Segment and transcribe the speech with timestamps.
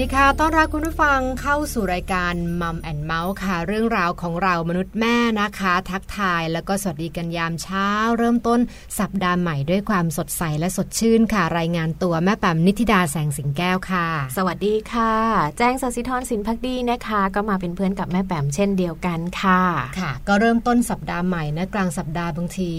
[0.00, 7.88] ดีค่ะ ต้อนรับคุณผู้ฟังเข้าสู่รายการมัมแอนเมาส์ค่ะ เรื่องราวของเรามนุษย์แม่นะคะ ทักทายแล้วก็สวัสดีกันยามเช้า
[8.18, 8.60] เริ่มต้น
[8.98, 14.06] สัปดาห์ใหม่ด้วยความสดใสและสดชื่นค่ะ รายงานตัวแม่แปมนิติดาแสงสิงแก้วค่ะ
[14.36, 15.12] สวัสดีค่ะ
[15.58, 19.62] แจ้งสศิธรสินพักดีนะคะ ก็มาเป็นเพื่อนกับแม่แปมเช่นเดียวกันค่ะ
[20.00, 22.70] ค่ะ ก็เริ่มต้นสัปดาห์ใหม่นะกลางสัปดาห์บางที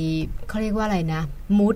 [0.48, 1.22] เขาเรียกว่าอะไรนะ
[1.58, 1.76] มูด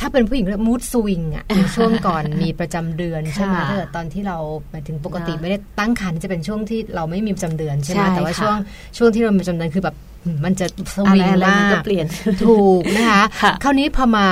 [0.00, 4.36] ถ้าเป็นผู้หญิงเรียกมูดสวิงอะในช่วงก่อนมีประจำเดือนใช่ไหมค่ะถ้าเกิดตอนที่เรา
[4.70, 8.56] หมายถึงปกตินะไม่ได้ตั้งครรภ์จะเป็นช่วงที่เราไม่มีประจำเดือนใช่ไหมใช่แต่ว่าค่ะช่วง
[8.98, 9.96] ช่วงที่เรามีประจำเดือนคือแบบ
[10.44, 10.66] มันจะ
[10.96, 12.06] สอะวิไรงอะไรมามันก็กเปลี่ยน
[12.46, 14.26] ถูกนะคะค่ะคราวนี้พอมา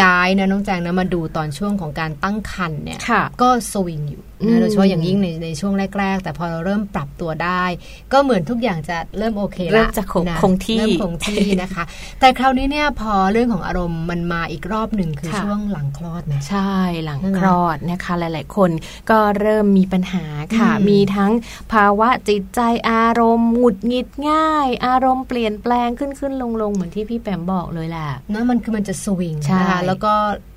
[0.00, 7.64] ย้ายนะน้องแจงนะมาดูตอนช่วงของการตั้งครรภ์เนี่ยค่ะก็สวิงอยู่อืมนะโดยเฉพาะอย่างยิ่งในในช่วงแรก ๆ แต่พอเราเริ่มปรับตัวได้
[8.12, 11.84] ก็เหมือนทุกอย่างจะเริ่มโอเคละเริ่มจะคงนะคงที่เริ่มคงที่นะคะ
[12.20, 16.72] แต่คราวนี้เนี่ยพอเรื่องของอารมณ์มันมาอีกรอบหนึ่งคือค่ะช่วงหลังคลอดนะใช่
[17.04, 18.70] หลังใช่ไหมคลอดนะคะ หลาย ๆ คน
[19.10, 20.24] ก็เริ่มมีปัญหา
[20.58, 21.32] ค่ะอืมมีทั้ง
[21.72, 22.60] ภาวะจิตใจ
[22.90, 30.12] อารมณ์หงุดหงิดง่าย อารมณ์เปลี่ยนแปลงขึ้นขึ้นลงลงเหมือนที่พี่แปมบอกเลยแหละนะมันคือมันจะสวิงใช่นะคะแล้วก็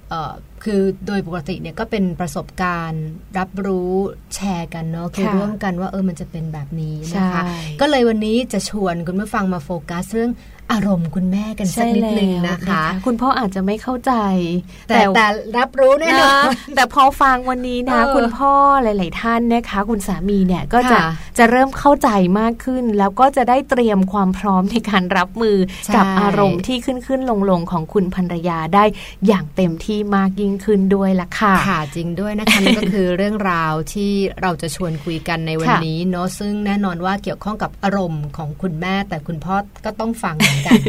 [0.10, 0.34] เอ่อ
[0.64, 3.06] คือโดยปกติเนี่ยก็เป็นประสบการณ์
[3.38, 3.94] รับรู้
[4.36, 10.32] แชร์กันเนาะคือค่ะร่วมกันว่าเออมันจะเป็นแบบนี้นะคะใช่ก็ก็เลยวันนี้จะชวนคุณผู้ฟังมาโฟกัสเรื่อง
[10.72, 14.14] อารมณ์คุณแม่กันสักนิดนึงนะคะ คุณพ่ออาจจะไม่เข้าใจ
[14.90, 15.26] แต่แต่
[15.58, 21.08] รับรู้แน่นอนะนแต่พอฟังวันนี้นะเออคุณพ่อหลาย ๆ ท่านนะคะ คุณสามีเนี่ยก็จะค่ะ
[21.38, 28.84] จะเริ่มเข้าใจมากขึ้น แล้วก็จะได้เตรียมความพร้อมในการรับมือใช่กับอารมณ์ที่ขึ้นขึ้นลงลงๆของคุณภรรยาได้
[29.28, 34.12] อย่างเต็มที่มากยิ่งขึ้นด้วยล่ะค่ะค่ะจริงด้วยนะคะนั่นก็คือเรื่องราวที่
[34.42, 39.56] เราจะชวนคุยกันในวันค่ะนี้เนาะซึ่งแน่นอนว่าเกี่ยวข้องกับอารมณ์ของคุณแม่ แต่คุณพ่อ
[39.86, 40.80] ก็ต้องฟังเหมือนกัน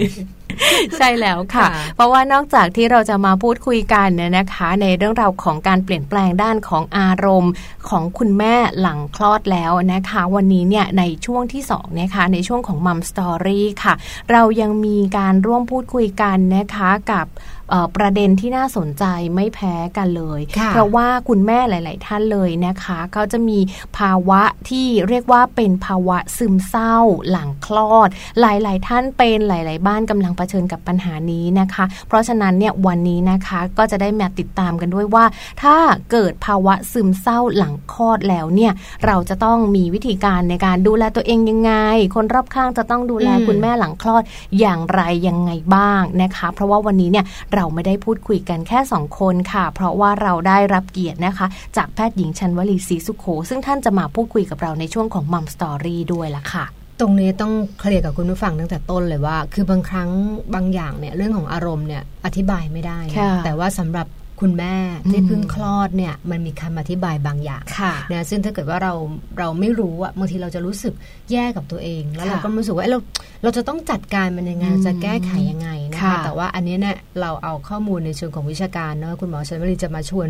[0.98, 7.52] ใช่แล้วค่ะค่ะ เพราะว่านอกจากที่เราจะมาพูดคุยกันเนี่ยนะคะ ในเรื่องราวของการเปลี่ยนแปลงด้านของอารมณ์
[7.88, 13.94] ของคุณแม่หลังคลอดแล้วนะคะ วันนี้เนี่ยในช่วงที่2นะคะในช่วงของมัมสตอรี่ค่ะ
[14.30, 17.53] เรายังมีการร่วมพูดคุยกันนะคะกับเอ่อ
[17.96, 23.58] ประเด็นที่น่าสนใจไม่แพ้กันเลยค่ะเพราะว่าคุณแม่หลาย ๆ ท่านเลยนะคะเขาจะมี
[23.98, 26.96] ภาวะที่เรียกว่าเป็นภาวะซึมเศร้า
[27.30, 28.08] หลังคลอด
[28.40, 35.24] หลาย ๆ ท่านเป็นหลาย ๆ บ้านกำลังเผชิญกับปัญหานี้นะคะ เพราะฉะนั้นเนี่ยวันนี้นะคะก็จะได้มาติดตามกันด้วยว่า
[35.62, 35.76] ถ้า
[36.10, 38.72] เกิดภาวะซึมเศร้าหลังคลอดแล้วเนี่ย
[39.06, 41.72] เราจะต้องมีวิธีการในการดูแลตัวเองยังไง
[42.14, 44.22] คนรอบข้างจะต้องดูแลอืมคุณแม่หลังคลอด
[44.60, 51.46] อย่างไรยังไงบ้างนะคะ เพราะว่าวันนี้เนี่ยเราไม่ได้พูดคุยกันแค่สองคนค่ะ เพราะว่าเราได้รับเกียรตินะคะ
[51.76, 56.64] จากแพทย์หญิงชันวลีศรีสุขโข ซึ่งท่านจะมาพูดคุยกับเราในช่วงของมัมสตอรี่ด้วยละค่ะ
[57.00, 60.10] ตรงนี้ต้องเคลียร์กับคุณผู้ฟังตั้งแต่ต้นเลยว่า คือบางครั้ง
[60.54, 64.06] บางอย่างเนี่ยเรื่องของอารมณ์เนี่ยอธิบายไม่ได้นะค่ะแต่ว่าสำหรับ
[64.40, 64.76] คุณแม่
[65.10, 68.92] ที่อืมเพิ่งคลอดเนี่ยมันมีคำอธิบายบางอย่างค่ะนะซึ่งถ้าเกิดว่าเรา
[69.38, 70.94] เราไม่รู้อะบางทีเราจะรู้สึก
[71.32, 73.00] แย่กับตัวเอง แล้วค่ะเราก็รู้สึกว่าเอ้ยเรา
[73.42, 80.28] เราจะต้องจัดการมันยังไงอืมเราจะแก้ไขยังไงนะคะค่ะแต่ว่าอันนี้เนี่ยเราเอาข้อมูลในเชิงของวิชาการเนาะคุณหมอชันวลีจะมาชวน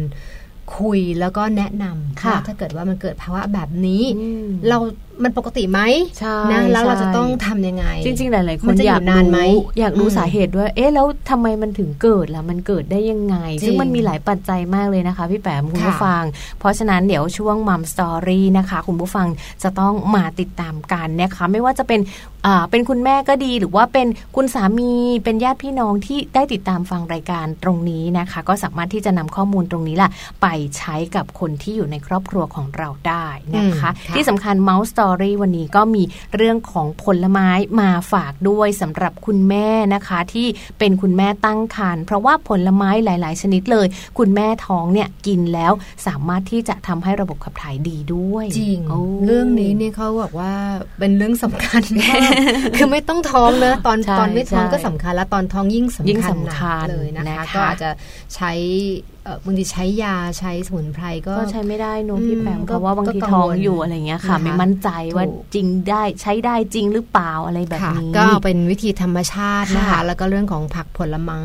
[0.78, 4.78] คุยแล้วก็แนะนำค่ะว่าถ้าเกิดว่ามันเกิดภาวะแบบนี้อืมเรา
[5.22, 5.80] มันปกติไหม
[6.18, 16.24] ใช่นะแล้วเราใช่จะต้องทำยังไง จริง ๆ หลาย ๆคมันนจะอยากอยู่นานไหมรู้อยากรู้อืมสาเหตุด้วย เอ๊ะแล้วทำไมมันถึงเกิดล่ะมันเกิดได้ยังไงจริงซึ่งมันมีหลายปัจจัยมากเลยนะคะ พี่แปมคุณค่ะผู้ฟัง
[16.58, 19.26] เพราะฉะนั้นเดี๋ยวช่วงมัมสตอรี่นะคะ คุณผู้ฟัง
[19.62, 22.00] จะต้องมาติดตามกันนะคะไม่ว่าจะเป็น
[22.46, 24.06] อ่าเป็นคุณแม่ก็ดีหรือว่าเป็น
[24.36, 24.92] คุณสามี
[25.24, 30.10] เป็นญาติพี่น้องที่ได้ติดตามฟังรายการตรงนี้นะคะ ก็สามารถที่จะนำข้อมูลตรงนี้ล่ะ
[30.42, 30.46] ไป
[30.78, 33.26] ใช้กับคนที่อยู่ในครอบครัวของเราได้
[33.56, 34.50] นะคะอืมค่ะที่สำคั
[35.04, 36.02] ญ Mouse Story วันนี้ก็มี
[36.36, 37.48] เรื่องของผลไม้
[37.80, 40.46] มาฝากด้วยสำหรับคุณแม่นะคะ ที่
[40.78, 43.86] เป็นคุณแม่ตั้งครรภ์เพราะว่าผลไม้หลาย ๆ ชนิดเลย
[44.18, 45.72] คุณแม่ท้องเนี่ยกินแล้ว
[46.06, 50.52] สามารถที่จะทำให้ระบบขับถ่ายดีด้วยจริงโอ้เรื่องนี้เนี่ยเขาบอกว่า
[50.98, 52.30] เป็นเรื่องสำคัญมาก
[52.76, 57.90] คือไม่ต้องท้องเนอะตอนใช่ตอนไม่ท้องใช่ก็สำคัญ แล้วตอนท้องยิ่งสำยิ่งคัญสำคัญหนักเลยนะคะนะคะ ก็อาจจะ
[58.34, 59.13] ใช้เอ่อ
[59.44, 71.42] บางทีใช้ยาใช้สมุนไพรก็ก็ใช้ไม่ได้เนอะอืมพี่แปมก็เพราะว่าบางทีก็กังวลท้องอยู่อะไรเงี้ยค่ะนะคะไม่มั่นใจว่าถูกจริงได้ใช้ได้จริงหรือเปล่าอะไรแบบค่ะนี้ก็เอาเป็นวิธีธรรมชาตินะคะค่ะแล้วก็เรื่องของผักผลไม้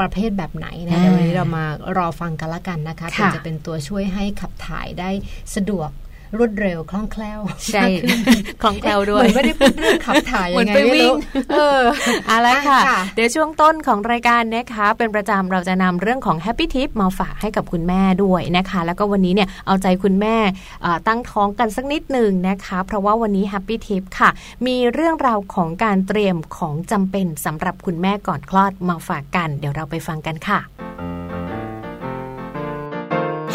[0.00, 1.64] ประเภทแบบไหนนะอ่าเดี๋ยววันนี้เรามา
[1.98, 5.10] รอฟังกันละกันนะคะค่ะเพื่อจะเป็นตัวช่วยให้ขับถ่ายได้
[5.54, 5.90] สะดวก
[6.38, 7.40] รวดเร็วคล่องแคล่ว
[7.72, 8.18] ใช่มากขึ้น
[8.62, 11.16] คล่องแคล่วด้วเหยมือนไม่ได้พูดเรื่องขับถ่ายเหมืยัอนงไงไปไม่วิ่รู้ง
[11.52, 11.82] เออ
[12.26, 20.36] เอาละค่ะค่ะ เดี๋ยวช่วงต้นของรายการนะคะ เป็นประจำเราจะนำเรื่องของ Happy Tip มาฝากให้กับคุณแม่ด้วยนะคะ แล้วก็วันนี้เนี่ยเอาใจคุณแม่
[20.82, 24.30] เอ่อตั้งท้องกันสักนิดหนึ่งนะคะ เพราะว่าวันนี้ Happy Tip ค่ะ
[24.66, 30.60] มีเรื่องราวของการเตรียมของจำเป็นสำหรับคุณแม่ก่อนคลอดมาฝากกัน เดี๋ยวเราไปฟังกันค่ะ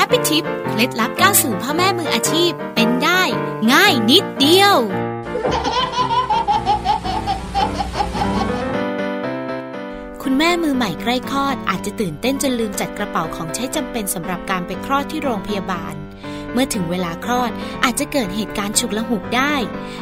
[0.06, 3.22] แฮปปี้ทิปเคล็ดลับก้าวสู่พ่อแม่มืออาชีพเป็นได้
[3.74, 4.76] ง่ายนิดเดียว
[10.24, 15.94] คุณแม่มือใหม่ใกล้คลอดอาจจะตื่นเต้นจนลืมจัดกระเป๋าของใช้จำเป็นสำหรับการไปคลอดที่โรงพยาบาล
[16.54, 17.52] เมื่อถึงเวลาคลอด
[17.84, 19.54] อาจจะเกิดเหตุการณ์ฉุกละหุกได้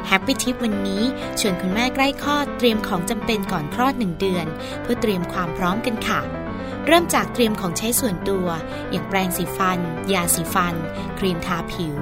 [0.07, 1.03] แฮปปี้ทิปวันนี้
[1.39, 4.45] ชวนคุณแม่ใกล้คลอดเตรียมของจำเป็นก่อนคลอดหนึ่งเดือน
[4.81, 6.43] เพื่อเตรียมความพร้อมกันค่ะ
[6.86, 8.48] เริ่มจากเตรียมของใช้ส่วนตัว
[8.92, 9.80] อย่างแปรงสีฟัน
[10.13, 10.75] ยาสีฟัน
[11.20, 11.96] ครีมทาผิว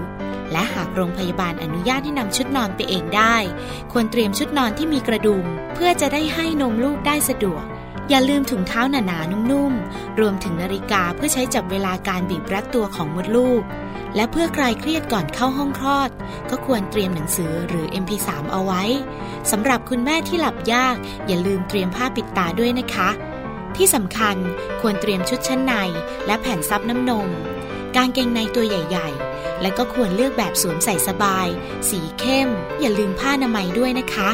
[0.52, 3.36] และหากโรงพยาบาลอนุญาตให้นำชุดนอนไปเองได้
[3.92, 7.64] ควรเตรียมชุดนอนที่มีกระดุม เพื่อจะได้ให้นมลูกได้สะดวก
[8.10, 13.64] อย่าลืมถุงเท้าหนาๆนุ่มๆ รวมถึงนาฬิกาเพื่อใช้จับเวลาการบีบรัดตัวของมดลูก
[14.16, 16.10] และเพื่อคลายเครียดก่อนเข้าห้องคลอด
[16.50, 18.84] ก็ควรเตรียมหนังสือหรือ MP3 เอาไว้
[19.52, 20.96] สำหรับคุณแม่ที่หลับยาก
[21.28, 23.10] อย่าลืมเตรียมผ้าปิดตาด้วยนะคะ
[23.78, 24.38] ที่สำคัญ
[24.82, 25.74] ควรเตรียมชุดชั้นใน
[26.28, 27.30] และแผ่นซับน้ำนม
[27.96, 31.48] กางเกงในตัวใหญ่ ๆ และก็ควรเลือกแบบสวมใส่สบาย
[31.90, 32.50] สีเข้ม
[32.80, 34.30] อย่าลืมผ้าอนามัยด้วยนะคะ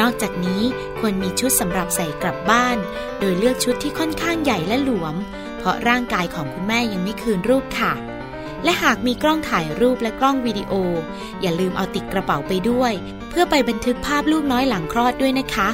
[0.00, 0.62] นอกจากนี้
[0.98, 2.76] ควรมีชุดสำหรับใส่กลับบ้าน
[3.20, 5.14] โดยเลือกชุดที่ค่อนข้างใหญ่และหลวม
[5.58, 7.92] เพราะร่างกายของคุณแม่ยังไม่คืนรูปค่ะ
[8.64, 10.72] และหากมีกล้องถ่ายรูปและกล้องวิดีโอ
[11.40, 12.92] อย่าลืมเอาติดกระเป๋าไปด้วย
[13.30, 15.68] เพื่อไปบันทึกภาพลูกน้อยหลังคลอดด้วยนะคะ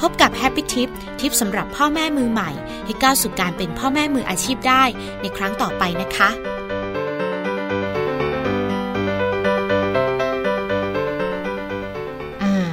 [0.00, 0.88] พบกับ Happy Tip
[1.20, 2.50] ทิปสำหรับพ่อแม่มือใหม่
[2.84, 4.84] ให้ก้าวสู่การเป็นพ่อแม่มืออาชีพได้
[5.22, 6.30] ในครั้งต่อไปนะคะ
[12.42, 12.72] อ่า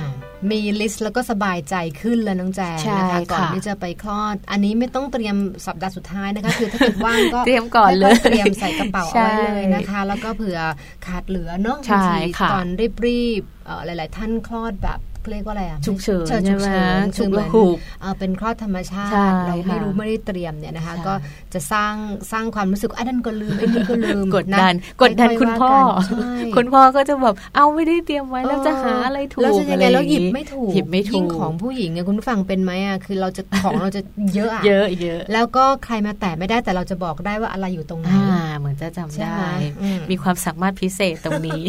[0.51, 10.59] มีลิสต์แล้วก็สบายใจขึ้นแล้วน้องแจงใช่นะคะก่อนค่ะที่จะไปคลอด อันนี้ไม่ต้องเตรียมสัปดาห์สุดท้ายนะคะ คือถ้าเกิดว่างก็เตรียมก่อนเลยค่ๆเตรียมใส่กระเป๋าเอาไว้เลยใช่นะคะ แล้วก็เผื่อ
[11.05, 12.65] ขาดเหลือเนาะใช่บางทีค่ะตอน
[13.05, 14.99] รีบๆเอ่อหลาย ๆ ท่านคลอดแบบ
[15.31, 16.67] เรียกว่าอะไรอะฉุกเฉินฉุกใช่ไหม
[17.13, 21.13] เฉินฉุคือกเหมือนละหุกเอ่อเป็นคลอดธรรมชาใช่ติ เราไม่ค่ะรู้ไม่ได้เตรียมเนี่ยนะคะใช่ก็
[21.53, 21.93] จะสร้าง
[22.31, 34.01] สร้างความรู้สึกว่าไอ้นั่นก็ลืมไอ้นี่ก็ลืมกดดันะกดดันอยๆคุณพ่อว่ากันใช่คุณพ่อก็จะแบบเอาไม่ได้เตรียมไว้แล้วจะหาอะไรถูกแล้วจะยังไงอะรแล้วหยิบอางงี้ไม่ถูกหยิบไม่ถูยิ่กงของผู้หญิงเนี่ยคุณผู้ฟังเป็นไหมอะคือเราจะของเราจะ
[34.35, 38.25] เยอะอะเยอะเยอะแล้วก็ใครมาแตะไม่ได้แต่เราจะบอกได้ว่าอะไรอยู่ตรงไหนอ่า
[38.57, 39.45] เหมือนจะจำใช่ได้ไหม
[39.83, 41.63] อืมมีความสามารถพิเศษตรงนี้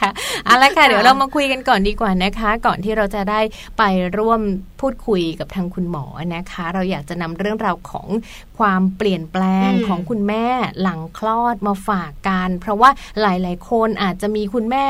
[0.00, 0.10] ค่ะ
[0.44, 3.40] เอาละค่ะเดี๋ยวเรามาคุยกันก่อนดีกว่านะคะ ก่อนที่เราจะได้
[3.78, 3.82] ไป
[4.18, 4.40] ร่วม
[4.80, 8.08] พูดคุยกับทางคุณหมอนะคะ เราอยากจะนำเรื่องราวของ
[8.58, 10.46] ความเปลี่ยนแปลงอืมของคุณแม่
[10.82, 12.90] หลังคลอดมาฝากกัน เพราะว่า
[13.20, 14.86] หลาย ๆ คนอาจจะมีคุณแม่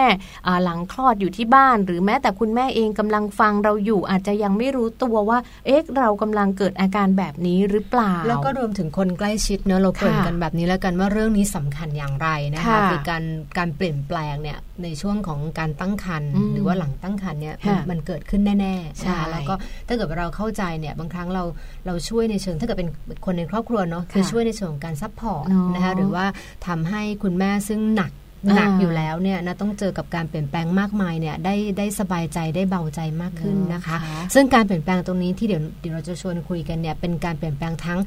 [0.47, 13.25] อ่าหลังคลอดอยู่ที่บ้าน หรือแม้แต่คุณแม่เองกำลังฟังเราอยู่อาจจะยังไม่รู้ตัวว่า เอ๊ะเรากำลังเกิดอาการแบบนี้หรือเปล่า แล้วก็รวมถึงคนใกล้ชิดเนอะเราเกริ่นค่ะกันแบบนี้แล้วกันว่าเรื่องนี้สำคัญอย่างไรนะคะค่ะคือการ
[13.59, 19.55] การเปลี่ยนแปลงเนี่ยในช่วงของการตั้งครรภ์อืมหรือว่าหลังตั้งครรภ์เนี่ยมันค่ะมันเกิดขึ้นแน่ๆใช่นะคะแล้วก็
[19.89, 21.43] ถ้าเกิดว่าเราเข้าใจเนี่ยบางครั้งเรา
[21.87, 22.91] เราช่วยในเชิงถ้าเกิดเป็น
[23.25, 26.27] คนในครอบครัวเนาะคือค่ะช่วยในส่วนของการ support เนอะนะคะหรือว่า
[26.67, 28.22] ทำให้คุณแม่ซึ่งหนักอ่า
[28.55, 33.97] หนักอยู่แล้วเนี่ยนะต้องเจอกับการเปลี่ยนแปลงมากมายเนี่ยได้ได้สบายใจได้เบาใจมากขึ้นนะคะ
[34.35, 37.99] ซึ่งการเปลี่ยนแปลงตรงนี้ที่เดี๋ยวเดี๋ยวเราจะชวนคุยกันเนี่ยเป็นการเปลี่ยนแปลงทั้ง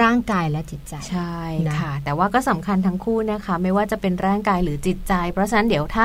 [0.00, 6.04] ร่างกายและจิตใจใช่นะค่ะ แต่ว่าก็สำคัญทั้งคู่นะคะ ไม่ว่าจะเป็นร่างกายหรือจิตใจ เพราะฉะนั้นเดี๋ยวถ้า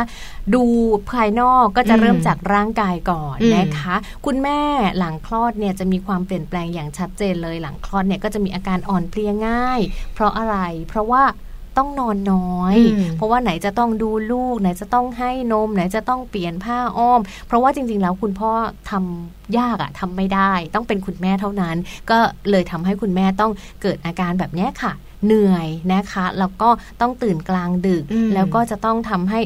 [0.55, 0.63] ดู
[1.12, 4.60] ภายนอกก็จะอืมเริ่มจากร่างกายก่อนอืมนะคะ คุณแม่
[4.98, 9.79] หลังคลอดเนี่ยจะมีความเปลี่ยนแปลงอย่างชัดเจนเลยหลังคลอดเนี่ยก็จะมีอาการอ่อนเพลียง่าย
[10.13, 10.58] เพราะอะไร
[10.89, 11.24] เพราะว่า
[11.79, 18.51] ต้องนอนน้อยอืมเพราะว่าไหนจะต้องดูลูก ไหนจะต้องให้นม ไหนจะต้องเปลี่ยนผ้าอ้อม เพราะว่าจริง ๆ แล้วคุณพ่อ
[18.89, 21.75] ทำยากอะทำไม่ได้ ต้องเป็นคุณแม่เท่านั้น
[22.09, 22.17] ก็
[22.51, 24.93] เลยทำให้คุณแม่ต้องเกิดอาการแบบเนี้ยค่ะ
[25.25, 26.69] เหนื่อยนะคะแล้วก็
[27.01, 29.39] ต้องตื่นกลางดึกอืมแล้วก็จะต้องทำให้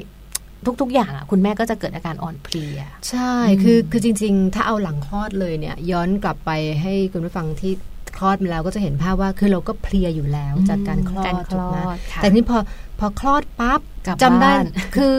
[0.81, 7.73] ทุก ๆ อย่างอะคุณแม่ก็จะเกิดอาการอ่อนเพลีย ใช่อืมคือคือจริง ๆ ถ้าเอาหลังคลอดเลยเนี่ย ย้อนกลับไปให้คุณผู้ฟังที่
[8.17, 11.77] คลอดมาแล้วก็จะเห็นภาพว่าคือเราก็เพลียอยู่แล้วจากการคลอดการคลอดถูกไหม
[12.11, 12.57] ค่ะแต่นี่พอ
[12.92, 14.63] พ อคลอดปั๊บกลับจำได้บ้าน
[14.95, 15.13] คือ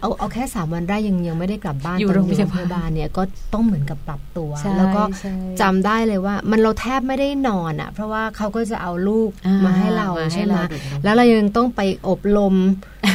[0.00, 12.54] เอาเอาแค่สามวันได้ยังยังไม่ได้กลับบ้านอยู่ตนโรงพยาบาลบาลเนี่ยก็ต้องเหมือนกับปรับตัวใช่แล้วก็ใช่จำได้เลยว่า มันเราแทบไม่ได้นอนอะ เพราะว่าเขาก็จะเอาลูกอ่ามมาให้เรามาให้ใช่ไหมเราดูดนมแล้วเรายังต้องไปอบรม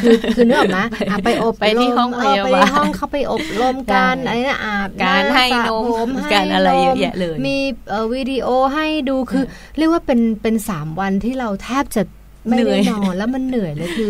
[0.02, 7.58] คือคือนึกออกไหมอะไปอบไปที่รมห้องเไปพยาบาลที่ห้องเขาไปอบรมการใช่อะไรนะอาบการให้สระนมผมให้การอะไรเยอะนมแยะเลย มี
[7.90, 9.44] เอ่อวิดีโอให้ดูคือ
[9.78, 12.04] เรียกว่าเป็นเป็นสามวันที่เราแทบจะ
[12.48, 14.10] ไม่เหนื่ได้อยนอนแล้วมันเหนื่อยเลยคือ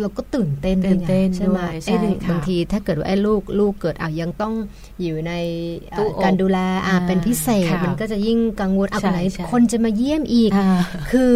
[0.00, 4.52] เราก็ตื่นเต้นตื่นเต้นใช่ไหมด้วยใช่ไอ้เรื่องค่ะบางทีถ้าเกิดว่าไอ้ลูกลูกเกิดอะยังต้อง
[5.02, 5.32] อยู่ใน
[5.90, 10.68] เอ่อตู้อบการดูแลอะอ่าเป็นพิเศษค่ะมันก็จะยิ่งกังวลเอาใช่ไหนใช่คนจะมาเยี่ยมอีกอ่า
[11.10, 11.32] คือ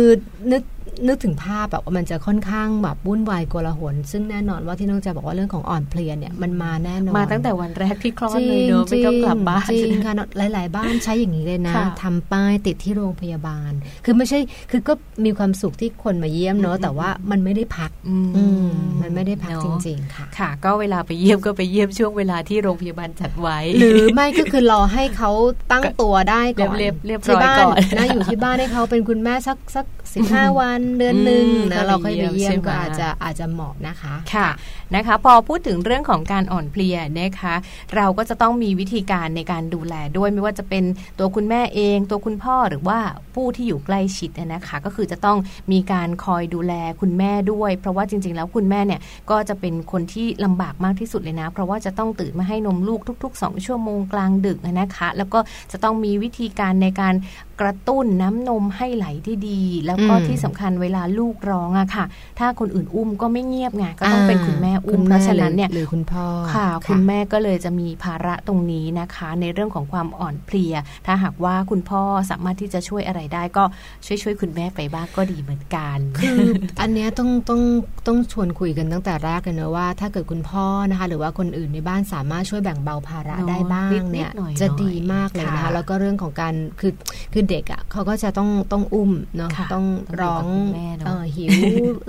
[0.52, 0.62] นึก
[1.06, 10.14] นึกถึงภาพแบบว่ามันจะค่อนข้างแบบวุ่นวายโกลาหลซึ่งแน่นอนว่าที่น้องจะบอกว่าเรื่องของอ่อนเพลียเนี่ยมันมาแน่นอนมาตั้งแต่วันแรกที่คลอดจริเลยงเนอะจไม่ริต้องงกลับบ้านจริงค่ะ
[10.52, 13.72] หลาย ๆ บ้านใช้อย่างนี้เลยนะค่ะทำป้ายติดที่โรงพยาบาล
[14.04, 14.38] คือไม่ใช่
[14.70, 14.92] คือก็
[15.24, 18.68] มีความสุขที่คนมาเยี่ยมเนอะแต่ว่ามันไม่ได้พักอืมอืม
[19.02, 25.30] มันไม่ได้พักเนอะจริง ๆ ค่ะ ค่ะ ก็เวลาไปเยี่ยมก็ไปเยี่ยมช่วงเวลาที่โรงพยาบาลจัดไว้ หรือไม่ก็คือรอให้เขา
[25.72, 34.48] ตั้งตัวได้ก่อนเรียบเรียบที่ร้อยบ้านก่อนนะอยู่ที่บ้านให้เขาเป็นคุณแม่สักสักสิบห้าวันเดือนหนึ่งอืมนะเราค่อยไปเยี่ยใช่มไหมก็อาจจะอาจจะเหมาะนะคะค่ะ
[34.94, 37.54] นะคะ พอพูดถึงเรื่องของการอ่อนเพลียนะคะ
[37.96, 40.84] เราก็จะต้องมีวิธีการในการดูแลด้วยไม่ว่าจะเป็น
[41.18, 42.98] ตัวคุณแม่เอง ตัวคุณพ่อหรือว่า
[43.34, 45.38] ผู้ที่อยู่ใกล้ชิดนะคะ ก็คือจะต้อง
[45.72, 49.00] มีการคอยดูแลคุณแม่ด้วย เพราะว่าจริง ๆ แล้วคุณแม่เนี่ย
[49.30, 55.38] ก็จะเป็นคนที่ลำบากมากที่สุดเลยนะ เพราะว่าจะต้องตื่นมาให้นมลูกทุก ๆ 2 ชั่วโมงกลางดึกนะคะ แล้วก็
[55.72, 57.14] จะต้องมีวิธีการในการ
[57.60, 62.04] กระตุ้นน้ำนมให้ไหลที่ดี แล้วก็อืมที่สำคัญเวลาลูกร้องอะค่ะ
[62.38, 70.74] ถ้าคนอื่นอุ้มก็ไม่เงียบไงก็ต้องเป็นคุณแม่อุ้มคุณเพแม่ราะฉะนั้นเนี่ยหรือคุณพ่อค่ะ คุณแม่ก็เลยจะมีภาระตรงนี้นะคะ ในเรื่องของความอ่อนเพลีย
[71.06, 73.64] ถ้าหากว่าคุณพ่อสามารถที่จะช่วยอะไรได้ก็
[74.06, 76.40] ช่วยช่วยๆคุณแม่ไปบ้างก็ดีเหมือนกันคือ
[76.80, 77.60] อันเนี้ยต้องต้อง
[78.06, 86.92] ต้องชวนคุยกันตั้งแต่แรกเลยนะว่า ถ้าเกิดคุณพ่อนะคะ หรือว่าคนอื่นในบ้านสามารถช่วยแบ่งเบาภาระเนอะได้บ้างนิดๆเนี่ยหน่อยๆจะดีมากเลยนะคะค่ะแล้วก็เรื่องของการคือ
[87.32, 89.86] คือเด็กอะเขาก็จะต้องต้องอุ้มเนาะค่ะต้อง
[90.20, 91.50] ร้องต้องอยู่กับคุณแม่เนอะเออหิว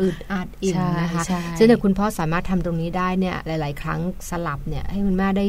[0.02, 5.46] อึดอัดอิ่มใช่นะคะใช่ซึ่งถ้าคุณพ่อสามารถทำตรงนี้ได้เนี่ยหลาย ๆ ครั้งสลับเนี่ยให้คุณแม่ได้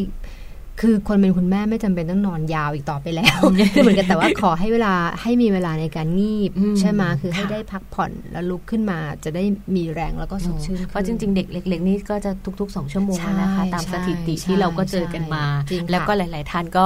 [0.82, 3.38] คือคนเป็นคุณแม่ไม่จำเป็นต้องนอนยาวอีกต่อไปแล้ว
[3.74, 9.44] คือเหมือนกันแต่ว่าขอให้เวลาให้มีเวลาในการงีบอืมใช่ไหมคือให้ค่ะได้พักผ่อนแล้วลุกขึ้นมาจะได้
[9.76, 12.30] มีแรงแล้วก็สดชื่นเพราะจริง ๆ เด็กเล็ก ๆ นี่ก็จะ
[12.60, 16.84] ทุกๆ2ชั่วโมงแล้วนะคะใช่ตามสถิติใช่ที่เราก็เจอกันมาจริงค่ะแล้วก็หลาย ๆ ท่านก็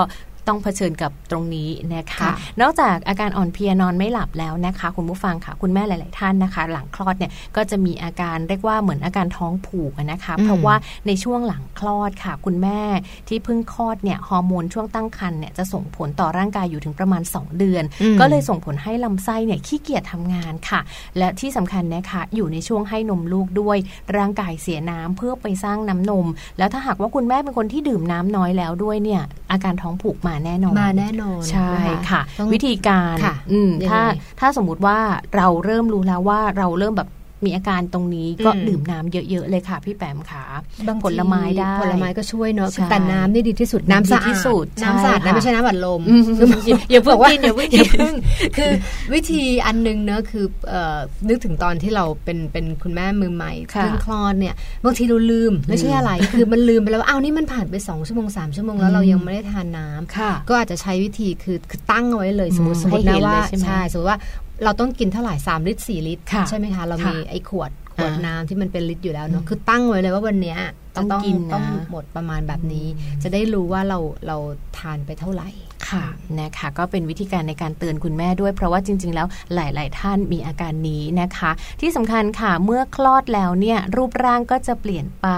[0.49, 10.75] ต้องเผชิญกับตรงนี้นะคะค่ะนอกจากอาการอ่อนเพลียนอนไม่หลับแล้วนะคะ คุณผู้ฟังค่ะ คุณแม่หลาย ๆ ท่านนะคะ หลังคลอดเนี่ยก็จะมีอาการเรียกว่าเหมือนอาการท้องผูกอะนะคะอืมเพราะว่า
[11.06, 12.80] ในช่วงหลังคลอดค่ะ คุณแม่
[13.28, 20.80] ที่เพิ่งคลอดเนี่ยฮอร์โมนช่วงตั้งครรภ์เนี่ยจะส่งผลต่อร่างกายอยู่ถึงประมาณ 2 เดือนอืมก็เลยส่งผลให้ลำไส้เนี่ยขี้เกียจทำงานค่ะ
[21.18, 23.76] และที่สำคัญนะคะอยู่ในช่วงให้นมลูกด้วย
[24.16, 26.26] ร่างกายเสียน้ำเพื่อไปสร้างน้ำนม
[26.58, 29.22] แล้วถ้าหากว่าคุณแม่เป็นคนที่ดื่มน้ำน้อยแล้วด้วยเนี่ย
[29.52, 34.01] อาการท้องผูกมาแน่นอนมาแน่นอนใช่นค่ะต้องวิธีการค่ะอืมยังไงถ้า
[34.41, 34.99] ถ้าสมมุติว่า
[35.37, 37.09] เราเริ่มรู้แล้วว่าเราเริ่มแบบ
[37.44, 40.44] มีอาการตรงนี้ก็อืมดื่มน้ำเยอะๆเลยค่ะ พี่แปมขา
[40.88, 46.46] บางทีผลไม้ได้ผลไม้ก็ช่วยเนาะใช่แต่น้ำนี่ดีที่สุดน้ำน้ำสะอาดดีที่สุดน้ำสะอาดใช่นะค่ะไม่ใช่น้ำอัดลมอืมคือ
[46.90, 48.14] อย่าเพิ่งบอกว่ากินอย่าเพิ่งอย่าเพิ่ง
[48.56, 48.70] คือ
[49.14, 64.18] วิธีอันหนึงเนอะคือเอ่อนึกถึงตอนที่เราเป็นเป็นคุณแม่มือใหม่ค่ะเพิ่งคลอดเนี่ยบางทีเราลืมไม่ใช่อะไรคือมันลืมไปแล้วว่าอ้าวนี่มันผ่านไปสองชั่วโมงสามชั่วโมงแล้วเรายังไม่ได้ทานน้ำค่ะก็อาจจะใช้วิธีคือคือตั้งเอาไว้เลยสมมติอืมสมมติให้นะเห็นเลยว่าใช่ไหมใช่สมมติว่า
[64.64, 70.59] เราต้องกินเท่าไหร่3ลิตร4ลิตรค่ะใช่ไหมคะ เราค่ะมีไอ้ขวดขวดอ่าน้ำที่มันเป็นลิตรอยู่แล้วเนาะคือตั้งไว้เลยว่าวันเนี้ย
[70.97, 72.87] จะต้องกินนะต้องหมดประมาณแบบนี้
[73.23, 74.37] จะได้รู้ว่าเราเรา
[74.78, 75.50] ทานไปเท่าไหร่
[75.88, 76.04] ค่ะ
[76.40, 85.28] นะคะก็เป็นวิธีการในการเตือนคุณแม่ด้วยเพราะว่าจริง ๆ แล้วหลาย ๆ ท่านมีอาการนี้นะคะ ที่สำคัญค่ะเมื่อคลอดแล้วเนี่ยรูปร่างก็จะเปลี่ยนไป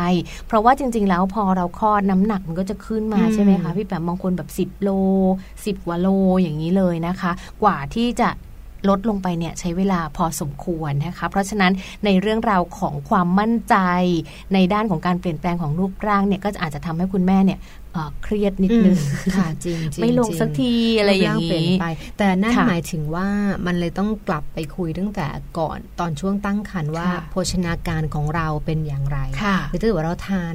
[0.47, 4.91] เพราะว่าจริง ๆ แล้วพอเราคลอดน้ำหนักมันก็จะขึ้นมาอืมใช่ไหมคะพี่แปมบางคนแบบ 10 โล
[5.55, 6.09] 10 กว่าโล
[6.43, 8.31] อย่างนี้เลยนะคะ กว่าที่จะ
[8.89, 11.73] ลดลงไปเนี่ยใช้เวลาพอสมควรนะคะ เพราะฉะนั้น
[12.05, 13.77] ในเรื่องราวของความมั่นใจ
[14.55, 17.59] ในด้านของการเปลี่ยนแปลงของรูปร่างเนี่ยก็อาจจะทำให้คุณแม่เนี่ย
[17.93, 18.97] เอ่อเครียดนิดนึง
[19.37, 21.87] ค่ะจริงจริงไม่ลงจริสักทีอะไรอย่างรูปร่เปลี่ยนี้นไป
[22.19, 23.29] แต่นั่นค่ะหมายถึงว่า
[23.67, 25.27] มันเลยต้องกลับไปคุยตั้งแต่
[25.59, 30.55] ก่อนตอนช่วงตั้งครรภ์ว่าค่ะโภชนาการของเราเป็นอย่างไรค่ะคือถ้าเกิดว่าเราทาน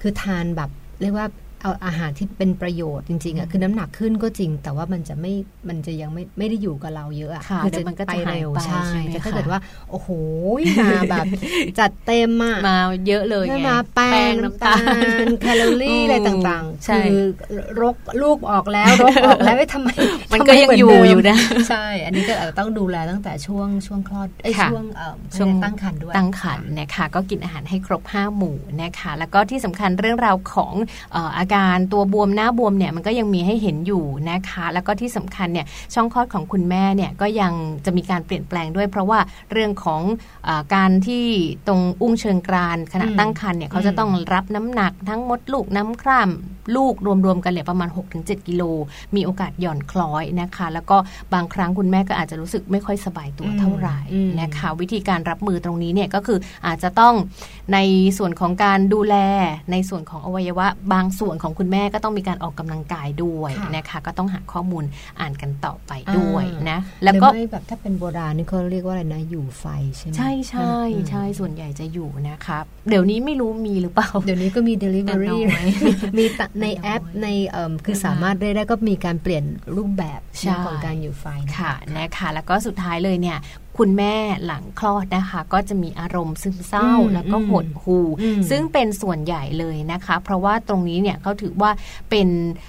[0.00, 0.70] คือทานแบบ
[1.02, 1.26] เรียกว่า
[1.62, 5.32] เอาอาหารที่เป็นประโยชน์จริงๆอะคือน้ำหนักขึ้นก็จริง แต่ว่ามันจะไม่
[5.68, 9.58] มันจะยังไม่ไม่ได้อยู่กับเราเยอะอะค่ะคืเดี๋ยวมันก็จะไปเร็วหายไปใช่ใช่ไหมแต่ถ้าคะเกิดว่า
[9.90, 10.08] โอ้โห
[10.88, 11.26] มาแบบ
[11.78, 17.22] จัดเต็มอะมาเยอะเลยใช่ไงไหมแป้งน้ำตาลแคลอรี่อะไรต่างๆใช่คือ
[17.80, 19.88] รกลูกออกแล้วรกออกแล้วไม่ทำไม
[20.32, 21.36] มันทำไก็ยังเหอยู่เดิมอยู่นะ
[21.68, 30.72] ใช่ อันนี้ก็อาจจะต้องดูแลตั้งแต่ช่วงช่วงคลอดไอ้ยค่ะช่วงเอ่อช่วงตั้งครรภ์ด้วยตั้งขันนะคะก็กินอาหารให้ครบ5หมู่นะคะแล้วก็ที่สำคัญเรื่องราวของ
[31.12, 37.52] เอ่ออาการตัวบวมหน้าบวมเนี่ยมันก็ยังมีให้เห็นอยู่นะคะ แล้วก็ที่สำคัญเนี่ยช่องคลอดของคุณแม่เนี่ยก็ยัง
[37.84, 39.18] จะมีการเปลี่ยนแปลงด้วย เพราะว่า
[39.52, 40.02] เรื่องของ
[40.44, 41.24] เออการที่
[41.68, 46.94] ตรงอุ้งเชิงกรานขณะอืมตั้งครรภ์เนี่ยเขาจะต้องรับน้ำหนักทั้งมดลูกน้ำคร่ำลูก
[47.26, 48.62] รวมๆกันเนี่ยประมาณ 6-7 กิโล
[49.14, 50.96] มีโอกาสหย่อนคล้อยนะคะ แล้วก็
[51.34, 57.14] บางครั้งคุณแม่ก็อาจจะรู้สึกไม่ค่อยสบายตัวเท่าไหร่อืมนะคะ วิธีการรับมือตรงนี้เนี่ยก็คืออาจจะต้อง
[57.72, 57.78] ใน
[58.18, 59.16] ส่วนของการดูแล
[59.72, 64.84] ในส่วนของอวัยวะบางส่วนของคุณแม่ก็ต้องมีการออกกำลังกายด้วยค่ะนะคะ ก็ต้องหาข้อมูล
[65.20, 69.64] อ่านกันต่อไปด้วยนะ แล้แล้ววก็ก็แบบถ้าเป็นโบราณนี่เขาเรียกว่าอะไรนะอยู่ไฟ
[69.96, 75.66] ใช่ไหมใช่ใช่อืมใช่ส่วนใหญ่จะอยู่นะครับ เดี๋ยวนี้ไม่รู้มีหรือเปล่า เดี๋ยวนี้ก็มีแต่ delivery น้อย
[76.18, 79.44] มีตะในแอปในเอิ่มคือสามารถได้ได้ก็มีการเปลี่ยน
[79.76, 83.38] รูปแบบใช่ของการอยู่ไฟนค่ะนะคะแล้วก็สุดท้ายเลยเนี่ย
[83.80, 84.14] คุณแม่
[84.46, 91.70] หลังคลอดนะคะ ก็จะมีอารมณ์ซึมเศร้าอืมแล้วก็อืมหดหู่อืมซึ่งเป็นส่วนใหญ่เลยนะคะ เพราะว่าตรงนี้เนี่ยเขาถือว่า
[92.10, 92.28] เป็น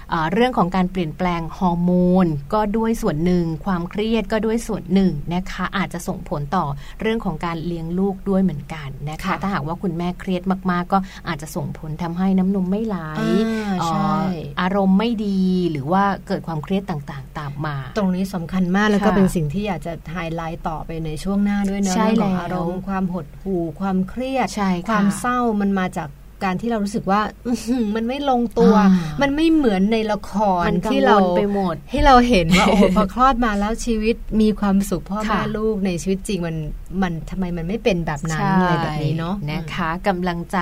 [0.09, 1.91] เอ่อเรื่องของการเปลี่ยนแปลงฮอร์โม
[2.23, 6.65] นก็ด้วยส่วนหนึ่ง ความเครียดก็ด้วยส่วนหนึ่งนะคะ อาจจะส่งผลต่อ
[7.01, 10.97] เรื่องของการเลี้ยงลูกด้วยเหมือนกันนะคะค่ะถ้าหากว่าคุณแม่เครียดมากๆ ก็
[11.27, 26.09] อาจจะส่งผลทำให้น้ำนมไม่ไหลอ่าใช่เอ่ออารมณ์ไม่ดีหรือว่าเกิดความเครียดต่างๆ ตามมา ตรงนี้สำคัญมากแล้วก็ค่ะเป็นสิ่งที่อยากจะไฮไลท์ต่อไปในช่วงหน้าด้วยเนอะใช่เรื่องของแล้วอารมณ์ความหดหู่ความเครียดใช่ค่ะความเศร้ามันมาจาก
[26.43, 28.87] การที่เรารู้สึกว่าอื้อหือมันไม่ลงตัวอ่า
[29.21, 36.57] มันไม่เหมือนในละครมันกังที่วเราลไปหมดให้เราเห็นว่าโอ้โหพอคลอดมาแล้วชีวิตมีความสุขพ่อค่ะแม่ลูกในชีวิตจริงมัน
[37.01, 40.59] มันทำไมมันไม่เป็นแบบนั้นใช่อะไรแบบนี้เนาะนะคะกำลังใจ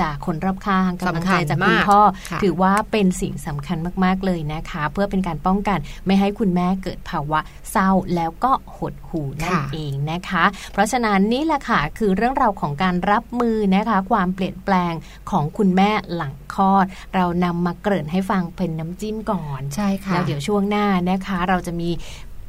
[0.00, 7.40] จากคนรอบข้างกำลังสำคัใจญจากคุณมากพ่อค่ะถือว่าเป็นสิ่งสำคัญมาก ๆ เลยนะคะ เพื่อเป็นการป้องกันไม่ให้คุณแม่เกิดภาวะ
[7.70, 14.92] เศร้าแล้วก็หดหู่นั่นค่ะเองนะคะ เพราะฉะนั้นนี่แหละค่ะคือเรื่องราวของการรับมือนะคะ ความเปลี่ยนแปลง
[15.30, 21.90] ของคุณแม่หลังคลอด เรานำมาเกริ่นให้ฟังเป็นน้ำจิ้มก่อน ใช่ค่ะ แล้วเดี๋ยวช่วงหน้านะคะ เราจะมี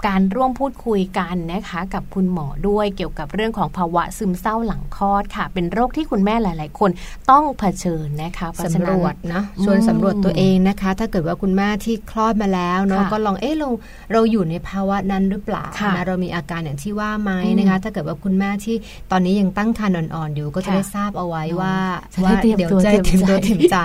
[0.08, 6.90] การร่วมพูดคุยกันนะคะ กับคุณหมอด้วยเกี่ยวกับเรื่องของภาวะซึมเศร้าหลังคลอดค่ะ เป็นโรคที่คุณแม่หลาย ๆ คน
[7.32, 13.70] ต้องเผชิญนะคะเพราะฉะสำรนั้นวจนะชวนอืมสำรวจตัวเองนะคะ ถ้าเกิดว่าคุณแม่ที่คลอดมาแล้วเนาะค่ะก็ลองเอ๊ะเรา
[14.12, 18.76] เราอยู่ในภาวะนั้นหรือเปล่าค่ะนะเรามีอาการอย่างที่ว่าไหมอืมนะคะ ถ้าเกิดว่าคุณแม่ที่
[19.12, 21.76] ตอนนี้ยังตั้งครรภ์อ่อน ๆ อยู่ก็จะค่ะได้ทราบเอาไว้ว่า
[22.14, 23.78] จะได้ว่าเตรียมเดี๋ยวตัวจะเตรียมเตรียมตัวใจเตรียมใจ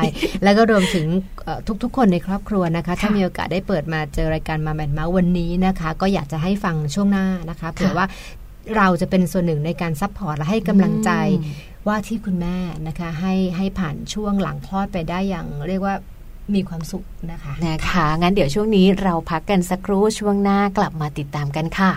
[0.45, 1.07] แล้วก็รวมถึง
[1.45, 8.07] เอ่อทุก ๆ คนในครอบครัวนะคะ ถ้าค่ะมีโอกาสได้เปิดมาเจอรายการมาแมนเมาส์วันนี้นะคะก็อยากจะให้ฟังช่วงหน้านะคะเผื่อว่า
[8.77, 11.11] เราจะเป็นส่วนหนึ่งในการ support และให้กำลังใจ
[11.43, 12.57] อืมว่าที่คุณแม่
[12.89, 15.95] นะคะให้ให้ผ่านช่วงหลังคลอดไปได้อย่างเรียกว่า
[16.55, 21.93] มีความสุขนะคะนะคะ งั้นเดี๋ยวช่วงนี้เราพักกันสักครู่ช่วงหน้ากลับมาติดตามกันค่ะ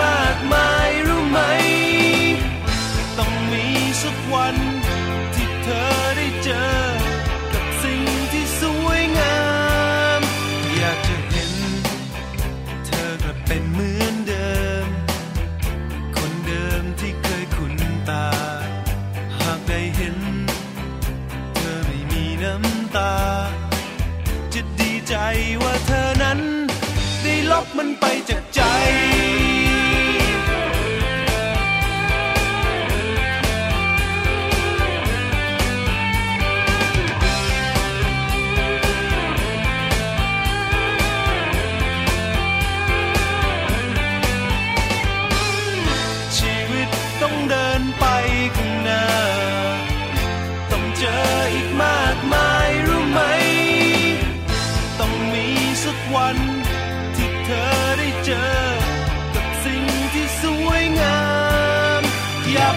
[0.00, 0.69] มากมา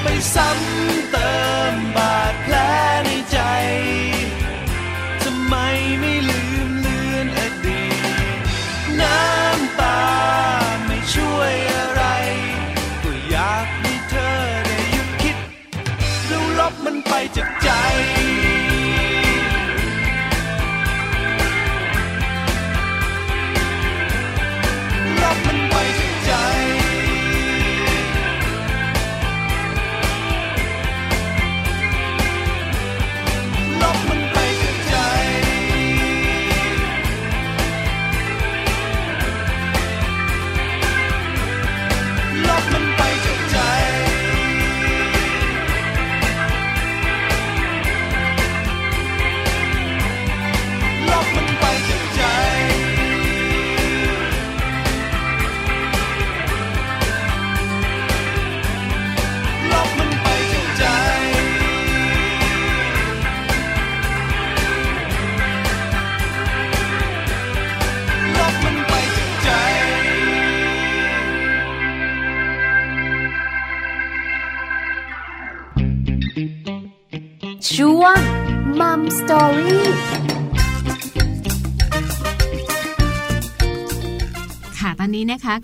[0.04, 1.32] ไปซ้ำเติ
[1.72, 2.34] มบาด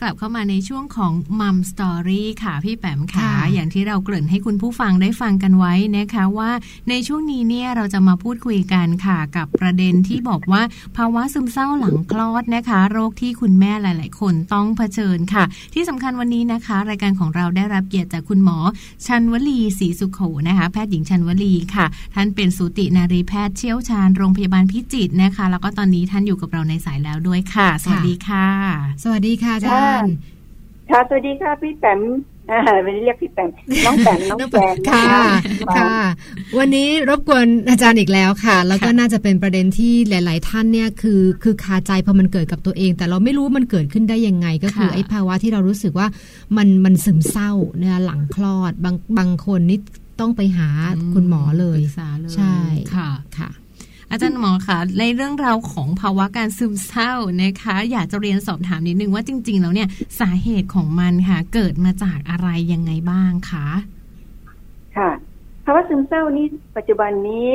[0.02, 6.52] กลับเข้ามาในช่วงของ Mom Story ค่ะ พี่แปมค่ะค่ะ อย่างที่เราเกริ่นให้คุณผู้ฟังได้ฟังกันไว้นะคะว่า
[6.90, 10.62] ในช่วงนี้เนี่ยเราจะมาพูดคุยกันค่ะ กับประเด็นที่บอกว่า
[10.98, 18.58] ภาวะซึมเศร้าหลังคลอดนะคะ โรคที่คุณแม่หลาย ๆ คนต้องเผชิญค่ะ ที่สำคัญวันนี้นะคะ รายการของเราได้รับเกียรติจากคุณหมอ
[19.08, 28.48] ชันวลีศรีสุขโขนะคะ แพทย์หญิงชันวลีค่ะ ท่านเป็นสูตินารีแพทย์เชี่ยวชาญโรงพยาบาลพิจิตรนะคะ แล้วก็ตอนนี้ท่านอยู่กับเราในสายแล้วด้วยค่ะ สวัสดีค่ะ
[29.04, 29.79] สวัสดีค่ะอาจารย์
[30.90, 32.02] ค่ะสวัสดีค่ะพี่แปม
[32.52, 33.50] อ่าไม่ได้เรียกพี่แปม
[33.86, 35.06] น้องแปมน้องแปมค่ะ
[35.68, 35.98] นค่ะ
[36.58, 46.08] วันนี้รบกวนอาจารย์อีกแล้วค่ะ แล้วก็ค่ะน่าจะเป็นประเด็นที่หลาย ๆ ท่านเนี่ยคือคือคาใจพอมันเกิดกับตัวเอง แต่เราไม่รู้มันเกิดขึ้นได้ยังไง ก็คือค่ะไอ้ภาวะที่เรารู้สึกว่า
[46.58, 49.80] มันมันซึมเศร้าเนี่ยหลังคลอดบางบางคนนี่
[50.20, 50.70] ต้องไปหา
[51.14, 52.56] คุณหมอเลยปรึกษาเลยใช่
[52.96, 53.50] ค่ะค่ะ
[54.12, 63.68] อาจารย์หมอคะในเรื่องราวของภาวะการซึมเศร้านะคะ อยากจะเรียนสอบถามนิดนึงว่าจริง ๆ แล้วเนี่ยสาเหตุของมันค่ะ เกิดมาจากอะไรยังไงบ้างคะ
[64.98, 65.10] ค่ะ
[65.66, 66.46] ภาวะซึมเศร้านี้
[66.78, 67.48] ปัจจุบันนี้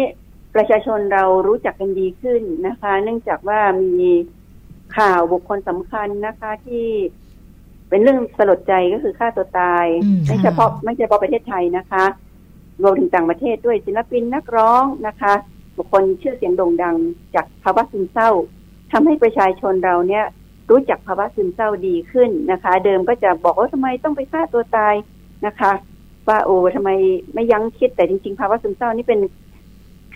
[0.54, 4.10] ประชาชนเรารู้จักกันดีขึ้นนะคะ เนื่องจากว่ามี
[4.96, 6.86] ข่าวบุคคลสำคัญนะคะที่
[7.88, 12.04] เป็นเรื่องสลดใจก็คือฆ่าตัวตายอืมไม่เฉพาะไม่เฉพาะประเทศไทยนะคะ
[12.82, 15.34] รวมถึงต่างประเทศด้วยศิลปินนักร้องนะคะ
[15.76, 16.96] บุคคลชื่อเสียงโด่งดัง
[17.34, 18.30] จากภาวะซึมเศร้า
[18.92, 20.24] ทำให้ประชาชนเราเนี่ย
[20.70, 24.94] รู้จักภาวะซึมเศร้าดีขึ้นนะคะ เดิมก็จะบอกว่าทำไมต้องไปฆ่าตัวตาย
[25.46, 25.72] นะคะ
[26.28, 26.90] ว่าโอ้ทำไม
[27.34, 29.20] ไม่ยั้งคิดแต่จริง ๆ ภาวะซึมเศร้านี่เป็น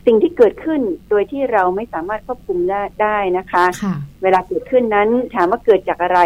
[0.07, 6.21] สิ่งที่เกิดขึ้นโดยที่เราไม่สามารถควบคุมได้ได้นะคะค่ะเวลาเกิดขึ้นนั้นถามว่าเกิดจากอะไร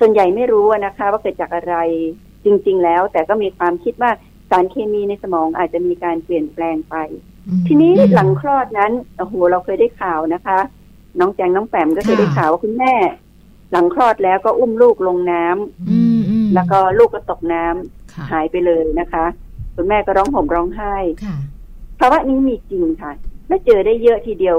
[0.00, 1.76] ส่วนใหญ่ไม่รู้อะนะคะ ว่าเกิดจากอะไร
[2.44, 4.10] จริง ๆ แล้ว แต่ก็มีความคิดว่า
[4.50, 6.96] สารเคมีในสมองอาจจะมีการเปลี่ยนแปลงไป
[7.66, 10.58] ทีนี้อืมหลังคลอดนั้นโอ้โหเราเคยได้ข่าวนะคะ
[11.20, 12.94] น้องแจงน้องแปมก็เคยค่ะได้ข่าวว่าคุณแม่
[13.72, 19.24] หลังคลอดแล้วก็อุ้มลูกลงน้ำอืมอืมแล้วก็ลูกก็ตกน้ำค่ะหายไปเลยนะคะ
[19.74, 21.36] คุณแม่ก็ร้องห่มร้องไห้ค่ะ
[21.98, 23.12] ภาวะนี้มีจริงค่ะ
[23.48, 24.58] และเจอได้เยอะทีเดียว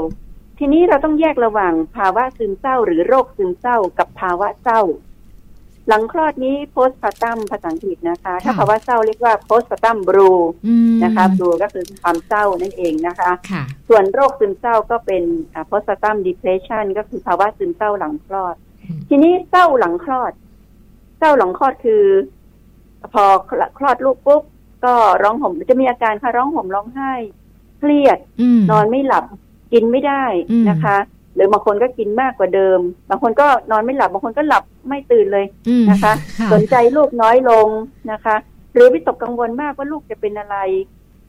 [0.60, 4.82] ทีนี้เราต้องแยกระหว่างภาวะซึมเศร้าหรือโรคซึมเศร้ากับภาวะเศร้า
[5.90, 15.24] หลังคลอดนี้ postpartum ภาษาอังกฤษนะคะ ถ้าค่ะภาวะเศร้าเรียกว่า postpartum blue อืมนะคะ blue ก็คือความเศร้านั่นเองนะคะค่ะส่วนโรคซึมเศร้าก็เป็น
[15.54, 20.32] อ่า postpartum depression ก็คือภาวะซึมเศร้าหลังคลอดอืมทีนี้เศร้าหลังคลอด
[21.20, 22.04] เศร้าหลังคลอดคือ
[23.14, 23.24] พอ
[23.78, 24.44] คลอดลูกปุ๊บ
[24.86, 27.14] ก็ร้องห่มจะมีอาการค่ะร้องห่มร้องไห้
[27.80, 29.26] เครียดอืมนอนไม่หลับ
[29.74, 30.98] กินไม่ได้อืมนะคะ
[31.36, 37.68] หรือบางคนก็กินมากกว่าเดิม บางคนก็นอนไม่หลับบางคนก็หลับ ไม่ตื่นเลยอืมนะคะค่ะสนใจลูกน้อยลง
[38.12, 38.36] นะคะ
[38.74, 40.58] หรือวิตกกังวลมากว่าลูกจะเป็นอะไร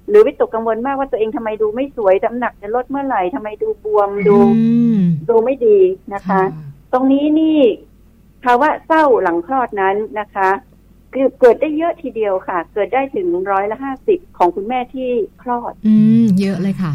[0.08, 5.78] หรือวิตกกังวลมากว่าตัวเองทำไมดูไม่สวยน้ำหนักจะลดเมื่อไหร่ทำไมดูบวมดูอืมดูไม่ดี
[6.14, 6.42] นะคะ
[6.92, 7.58] ตรงนี้นี่
[8.44, 10.50] ภาวะเศร้าหลังคลอดนั้นนะคะ
[11.14, 15.10] คือเกิดได้เยอะทีเดียวค่ะ เกิดได้ถึงร้อยละห้าสิบของคุณแม่ที่
[15.42, 16.94] คลอด อืม เยอะเลยค่ะ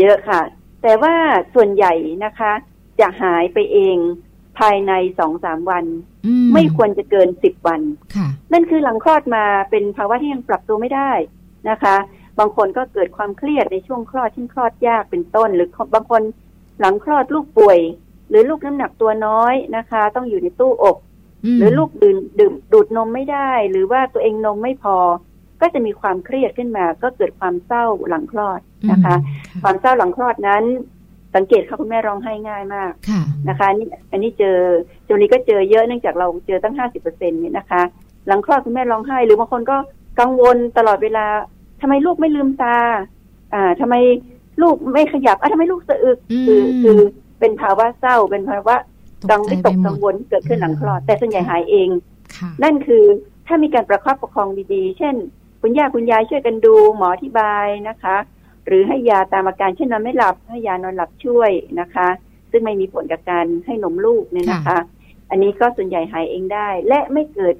[0.00, 0.40] เยอะค่ะ
[0.82, 1.14] แต่ว่า
[1.54, 1.92] ส่วนใหญ่
[2.24, 2.52] นะคะ
[3.00, 3.96] จะหายไปเอง
[4.58, 5.84] ภายในสองสามวัน
[6.26, 7.80] อืไม่ควรจะเกินสิบวัน
[8.16, 11.12] ค่ะนั่นคือหลังคลอดมาเป็นภาวะที่ยังปรับตัวไม่ได้
[11.70, 11.96] นะคะ
[12.38, 16.22] บางคนก็เกิดความเครียดในช่วงคลอดที่คลอดยากเป็นต้น หรือบางคน
[16.80, 17.78] หลังคลอดลูกป่วย
[18.28, 20.96] หรือลูกน้ำหนักตัวน้อยนะคะ ต้องอยู่ในตู้อบ
[21.58, 24.96] หรือลูกดื่มดื่มดูดนมไม่ได้ หรือว่าตัวเองนมไม่พอ
[25.60, 28.60] ก็จะมีความเครียดขึ้นมา ก็เกิดความเศร้าหลังคลอด
[28.90, 29.14] นะคะ
[29.62, 30.64] ความเศร้าหลังคลอดนั้น
[31.34, 34.58] สังเกตค่ะคุณแม่ร้องไห้ง่ายมากค่ะนะคะอันนี่อันนี้เจอ
[35.08, 37.82] จนนี้ก็เจอเยอะเนื่องจากเราเจอตั้งห้าสิบเปอร์เซ็นเนี่ยนะคะ
[38.26, 39.76] หลังคลอดคุณแม่ร้องไห้ หรือบางคนก็
[40.20, 41.26] กังวลตลอดเวลา
[41.80, 42.76] ทำไมลูกไม่ลืมตา
[43.54, 43.94] อ่าทำไม
[44.62, 46.98] ลูกไม่ขยับอะทำไมลูกสะอึกอืมคือคือ
[47.40, 48.76] เป็นภาวะเศร้า เป็นภาวะ
[49.30, 51.88] กังวิตกไปหมดกังวลที่เกิดขึ้นหลังคลอด แต่ส่วนใหญ่หายเอง
[52.36, 53.04] ค่ะนั่นคือ
[53.46, 55.14] ถ้ามีการประคับประคองดีๆ เช่น
[55.60, 58.16] คุณย่าคุณยายช่วยกันดูหมออธิบายนะคะ
[58.66, 62.08] หรือให้ยาตามอาการเช่นนอนไม่หลับให้ยานอนหลับช่วยนะคะ
[62.50, 64.78] ซึ่งไม่มีผลกับการให้นมลูกเนี่ยนะคะ
[65.30, 67.54] อันนี้ก็ส่วนใหญ่หายเองได้ และไม่เกิด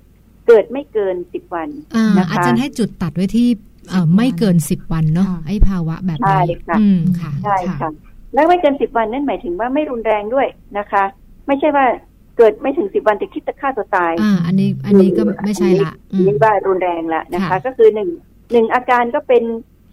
[0.47, 3.49] เกิดไม่เกินสิบวันอ่านะคะอาจารย์ให้จุดตัดไว้ที่
[3.91, 7.91] เอ่อไม่เกินสิบวันเนาะค่ะไอ้ภาวะแบบใช่นี้ค่ะอืมค่ะใช่ค่ะ
[8.35, 10.47] และไม่เกินสิบวันนั่นหมายถึงว่าไม่รุนแรงด้วย
[10.79, 11.05] นะคะ
[11.47, 11.87] ไม่ใช่ว่า
[12.37, 18.09] เกิดไม่ถึงสิบวันแต่คิดจะฆ่าตัวตายอ่าอันนี้อันนี้ก็ไม่ใช่ละอืมนี่ว่ารุนแรงละนะคะค่ะก็คือหนึ่ง
[18.53, 19.43] หนึ่งอาการก็เป็น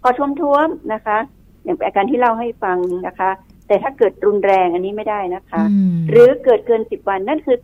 [0.01, 1.17] คอท่วมท้วมๆนะคะ
[1.63, 3.29] อย่างเป็นอาการที่เล่าให้ฟังนะคะ
[3.67, 7.57] แต่ถ้าเกิดรุนแรงอันนี้ไม่ได้นะคะอืมหรือเกิดเกินสิบวันนั่นคือ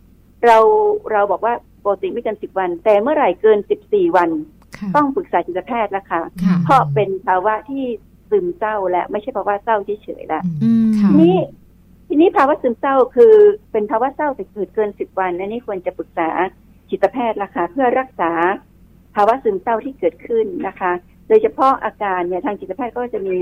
[0.46, 0.58] เรา
[1.12, 4.30] เราบอกว่าปกติไม่เกินสิบวัน แต่เมื่อไหร่เกินสิบสี่วัน
[4.76, 7.84] ค่ะต้องปรึกษาจิตแพทย์แล้วค่ะค่ะ เพราะเป็นภาวะที่
[8.30, 11.36] ซึมเศร้าและไม่ใช่ภาวะเศร้าเฉยๆละอืมค่ะทีนี้
[12.08, 13.34] ทีนี้ภาวะซึมเศร้าคือ
[13.72, 16.28] เป็นภาวะเศร้าแต่เกิดเกินสิบวันอันนี้ควรจะปรึกษา
[16.90, 18.30] จิตแพทย์ละค่ะเพื่อรักษา
[19.14, 20.92] ภาวะซึมเศร้าที่เกิดขึ้นนะคะ
[21.28, 23.38] โดยเฉพาะอาการเนี่ยทางจิตแพทย์ก็จะมี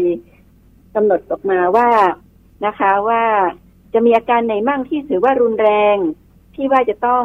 [0.94, 1.88] กำหนดออกมาว่า
[2.66, 3.22] นะคะว่า
[3.94, 5.96] จะมีอาการไหนบ้างที่ถือว่ารุนแรง
[6.54, 7.24] ที่ว่าจะต้อง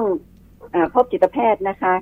[0.74, 1.94] อาพบจิตแพทย์นะคะ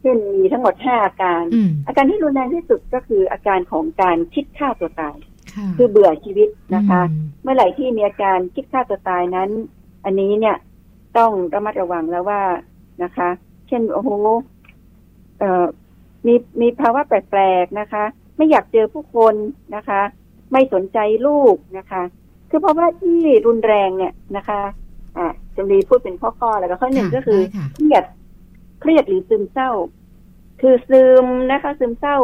[0.00, 5.16] เช่นมีทั้งหมดห้าอาการอืมอาการที่รุนแรงที่สุดก็คืออาการของการคิดฆ่าตัวตาย
[5.54, 9.50] ค่ะคือเบื่อชีวิตนะคะอืมเมื่อไหร่ที่มีอาการคิดฆ่าตัวตายนั้น
[10.04, 10.56] อันนี้เนี่ย
[11.16, 12.42] ต้องระมัดระวังแล้วว่า
[13.02, 13.28] นะคะ
[13.68, 14.10] เช่นโอ้โห
[15.38, 15.64] เอ่อ
[16.26, 18.04] มีมีภาวะแปลกๆนะคะ
[18.36, 19.34] ไม่อยากเจอผู้คน
[19.76, 20.00] นะคะ
[20.52, 22.02] ไม่สนใจลูกนะคะ
[22.50, 24.60] คือเพราะว่าที่รุนแรงเนี่ยนะคะ
[25.16, 28.04] อ่าจะมีพูดเป็นข้อๆแล้วก็ข้อหนึ่งค่ะก็คือได้ค่ะเครียด
[28.80, 29.70] เครียดหรือซึมเศร้า
[30.60, 32.16] คือซึมนะคะ ซึมเศร้า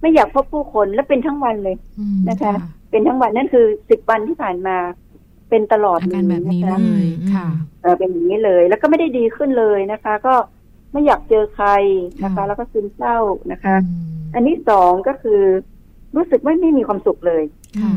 [0.00, 2.54] ไม่อยากพบผู้คนและเป็นทั้งวันเลยอืมนะคะ
[2.90, 4.76] เป็นทั้งวันนั่นคือสิบวันที่ผ่านมา
[5.50, 7.46] เป็นตลอดอาการแบบนี้ะคะเลยอืมค่ะ
[7.82, 10.34] เออเป็นอย่างนี้เลย แล้วก็ไม่ได้ดีขึ้นเลยนะคะ ก็
[10.94, 11.68] ไม่อยากเจอใคร
[12.24, 13.18] นะคะค่ะแล้วก็ซึมเศร้า
[13.52, 15.40] นะคะอืมอันที่สองก็คือ
[16.16, 17.42] รู้สึกไม่ไม่มีความสุขเลย
[17.80, 17.92] ค่ะ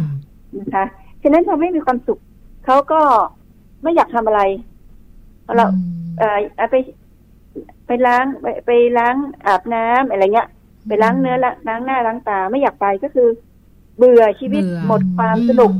[0.59, 0.83] นะคะ
[1.23, 2.19] ฉะนั้นพอไม่มีความสุข
[2.65, 3.01] เขาก็
[3.83, 4.41] ไม่อยากทำอะไร
[5.55, 5.65] เรา
[6.17, 6.75] เอ่อเอาไป
[7.87, 10.47] ไปล้างไปไปล้างอาบน้ำอะไรเงี้ย
[10.87, 13.27] ไปล้างเนื้อละล้างหน้าล้างตาไม่อยากไปก็คือ
[13.97, 15.71] เบื่อชีวิตเบื่อหมดความสนุก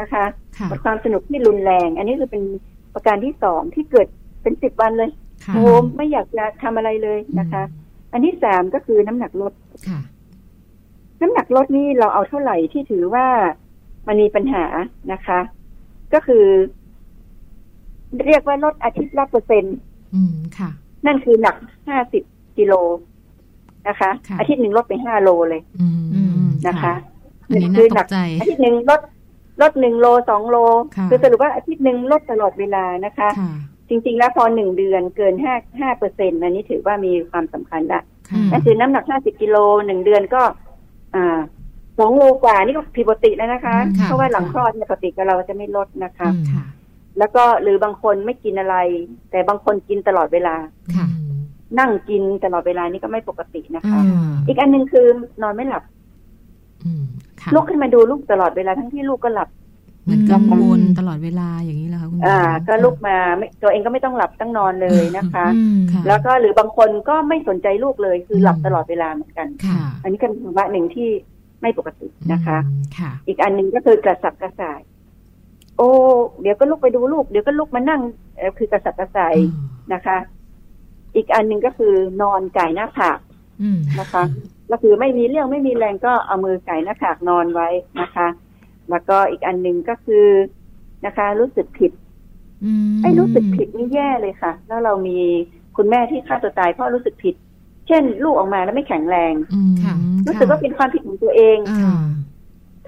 [0.00, 0.24] นะคะ
[0.58, 2.42] ค่ะหมดความสนุกที่รุนแรง อันนี้คือเป็น
[2.94, 4.06] ประการที่สองที่เกิด
[4.42, 5.23] เป็นสิบวันเลยค่ะ
[5.54, 5.64] โอ้
[5.96, 7.62] ไม่อยากจะทำอะไรเลยนะคะ
[8.12, 9.52] อันที่สามก็คือน้ำหนักลด
[9.88, 10.00] ค่ะ
[11.20, 13.26] น้ำหนักลดนี่เราเอาเท่าไหร่ที่ถือว่า
[14.06, 14.64] มันมีปัญหา
[15.12, 15.40] นะคะ
[16.14, 16.44] ก็คือ
[18.26, 19.76] เรียกว่าลดอาทิตย์ละเปอร์เซ็นต์
[20.14, 20.70] อืมค่ะ
[21.06, 21.56] นั่นคือหนัก
[21.88, 22.22] ห้าสิบ
[22.58, 22.74] กิโล
[23.88, 26.94] นะคะค่ะอาทิตย์หนึ่งลดไปห้าโลเลย อืมอืมนะคะ
[27.48, 29.00] อันนี้คืน่าตหนักใจอาทิตย์หนึ่งลด
[29.62, 30.56] ลดหนึ่งโลสองโล
[30.96, 33.52] ค่ะคือสรุปว่าอาทิตย์หนึ่งลดตลอดเวลานะคะค่ะ
[33.88, 40.42] จริง ๆ แล้วพอหนึ่งเดือนเกินห้าห้าเปอร์เซ็นต์อันนี้ถือว่ามีความสำคัญละค่ะนั่นคือน้ำหนักห้าสิบกิโลหนึ่งเดือนก็
[41.14, 41.38] อ่า
[41.98, 46.64] สองโลกว่านี่ก็ผิดปกติแล้วนะคะค่ะเพราะว่าหลังคลอดเนี่ยปกติกับเราจะไม่ลดนะคะอืมค่ะ
[47.18, 48.76] แล้วก็หรือบางคนไม่กินอะไร
[49.30, 50.54] แต่บางคนกินตลอดเวลา
[50.96, 51.06] ค่ะ
[51.78, 55.06] นั่งกินตลอดเวลานี่ก็ไม่ปกตินะคะอืมอีกอันหนึ่งคือ
[55.42, 55.82] นอนไม่หลับ
[56.84, 57.04] อืม
[57.40, 59.48] ค่ะลุกขึ้นมาดูลูกตลอดเวลาทั้งที่ลูกก็หลับ
[60.04, 71.08] เหมือนกังวลตลอดเวลาอย่างนี้เหรอคะคุณหมออ่า ก็ลุกมาไม่ตัวเองก็ไม่ต้องหลับตั้งนอนเลยนะคะอืมค่ะแล้วก็หรือบางคนก็ไม่สนใจลูกเลยคือหลับตลอดเวลาเหมือนกันค่ะอันนี้ก็เป็นภาวะหนึ่งที่
[71.62, 74.80] ไม่ปกตินะคะอืมค่ะ อีกอันหนึ่งก็คือกระสับกระส่าย
[75.76, 75.88] โอ้
[76.42, 78.00] เดี๋ยวก็ลุกไปดูลูกเดี๋ยวก็ลุกมานั่ง
[78.36, 79.34] เอ่อคือกระสับกระส่าย
[79.94, 80.16] นะคะ
[81.16, 83.18] อีกอันหนึ่งก็คือนอนไก่หน้าผาก
[83.62, 84.22] อืมนะคะ
[84.70, 87.68] ก็คือไม่มีเรื่องไม่มีแรงก็เอามือไก่หน้าผากนอนไว้
[88.02, 88.26] นะคะ
[88.90, 90.26] แล้วก็อีกอันหนึ่งก็คือ
[91.06, 91.92] นะคะ รู้สึกผิด
[92.64, 95.18] อืมไอ้รู้สึกผิดนี่แย่เลยค่ะ แล้วเรามี
[95.76, 97.34] คุณแม่ที่ฆ่าตัวตายเพราะรู้สึกผิด
[97.86, 99.94] เช่น ลูกออกมาแล้วไม่แข็งแรงอืมค่ะ
[100.26, 102.04] รู้สึกว่าเป็นความผิดของตัวเองอ่า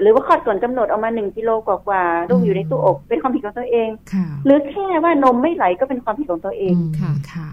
[0.00, 7.48] หรือว่าคลอดก่อนกำหนดออกมาหนึ่งกิโลกว่าๆลูกอยู่ในตู้อกเป็นความผิดของตัวเองค่ะหรือแค่ว่านมไม่ไหลก็เป็นความผิดของตัวเองมค่ะค่ะ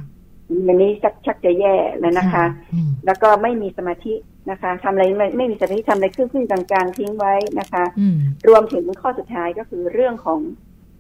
[0.68, 4.14] อันนี้ชักชักจะแย่แล้วนะคะอืมแล้วก็ไม่มีสมาธิ
[4.50, 10.40] นะคะทำอะไรไม่ไม่มีสมาธิทำอะไรครึ่งๆกลางๆทิ้งไว้นะคะอืมรวมถึงข้อสุดท้ายก็คือเรื่องของ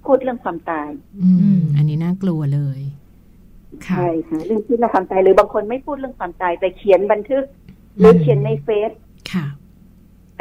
[0.06, 0.89] พูดเรื่องความตาย
[1.24, 2.82] อือืมมอันนี้น่ากลัวเลย
[3.86, 7.44] ค่ะใช่ค่ะเรื่องพูดเรื่องความตายหรือบางคนไม่พูดเรื่องความตายแต่เขียนบันทึก
[7.98, 8.92] หรือเขียนในเฟซ
[9.34, 9.46] ค่ะ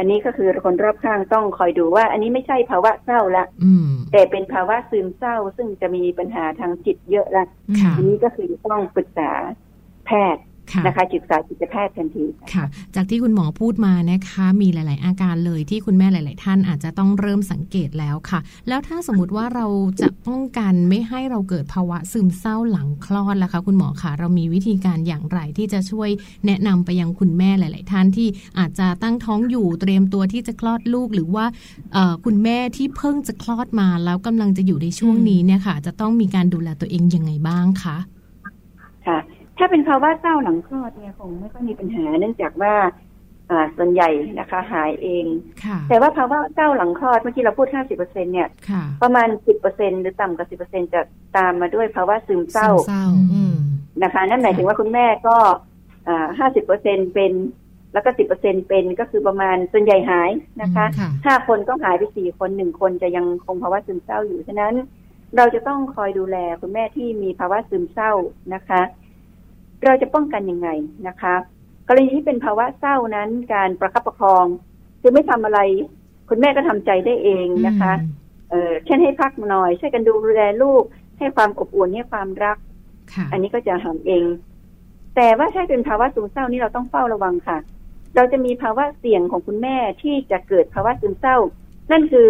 [0.02, 7.44] อันนี้ก็คือคนรอบข้างต้องคอยดูว่า อันนี้ไม่ใช่ภาวะเศร้าละอืมแต่เป็นภาวะซึมเศร้า ซึ่งจะมีปัญหาทางจิตเยอะละ
[7.80, 9.30] ค่ะอันนี้ก็คือต้องปรึกษา
[10.06, 10.51] แพทย์ค่ะ
[10.86, 19.66] นะคะจิตศาสตร์จิตแพทย์ทันทีค่ะ จากที่คุณหมอพูดมานะคะ มีหลาย ๆ อาการเลยที่คุณแม่หลาย ๆ ท่านอาจจะต้องเริ่มสังเกตแล้วค่ะ แล้วถ้าสมมติว่าเรา
[20.00, 26.08] จะป้องกันไม่ให้เราเกิดภาวะซึมเศร้าหลังคลอดล่ะคะ คุณหมอคะเรามีวิธีการอย่างไรที่จะช่วย
[26.46, 31.44] แนะนำไปยังคุณแม่หลาย ๆ ท่านที่อาจจะตั้งท้องอยู่เตรียมตัวที่จะคลอดลูก หรือว่า
[31.92, 37.96] เอ่อคุณแม่ที่เพิ่งจะคลอดมาแล้วกำลังจะอยู่ในช่วงนี้เนี่ยค่ะ จะต้องมีการดูแลตัวเองยังไงบ้างคะ
[39.06, 39.18] ค่ะ
[39.58, 42.74] ถ้าเป็นภาวะเศร้าหลังคลอดเนี่ยคงไม่ค่อยมีปัญหาเนื่องจากว่า
[43.50, 45.24] อ่าส่วนใหญ่นะคะ หายเอง
[45.64, 49.28] ค่ะแต่ว่าภาวะเศร้าหลังคลอดเมื่อกี้เราพูด 50%เนี่ยค่ะประมาณ
[49.64, 51.00] 10%หรือต่ำกว่า 10%จะ
[51.36, 53.56] ตามมาด้วยภาวะซึมเศร้าซึมเศร้าอืม
[54.02, 55.36] นะคะ นั่นหมายถึงว่าคุณแม่ก็
[56.08, 57.32] อ่า50%เป็น
[57.92, 58.10] แล้วก็
[58.40, 60.30] 10%เป็นก็คือประมาณส่วนใหญ่หาย
[60.62, 64.74] นะคะค่ะห้าคนก็หายไปสี่คนหนึ่งคนจะยังคงภาวะซึมเศร้าอยู่ ฉะนั้น
[65.36, 68.12] เราจะต้องคอยดูแลคุณแม่ที่มีภาวะซึมเศร้า
[68.54, 68.82] นะคะ
[69.84, 70.68] เราจะป้องกันยังไง
[71.08, 71.34] นะคะ
[71.88, 74.46] กรณีที่เป็นภาวะเศร้านั้นการประคับประคอง
[75.00, 75.60] คือไม่ทำอะไร
[76.28, 77.92] คุณแม่ก็ทำใจได้เองนะคะ
[78.50, 80.82] เออเช่นให้พักหน่อยช่วยกันดูแลลูก
[81.18, 82.56] ให้ความอบอุ่นให้ความรัก
[83.14, 84.24] ค่ะอันนี้ก็จะหามเอง
[85.16, 87.58] แต่ว่าถ้าเป็นภาวะซึมเศร้านี่เราต้องเฝ้าระวังค่ะ
[88.16, 91.36] เราจะมีภาวะเสี่ยงของคุณแม่ที่จะเกิดภาวะซึมเศร้า
[91.90, 92.28] นั่นคือ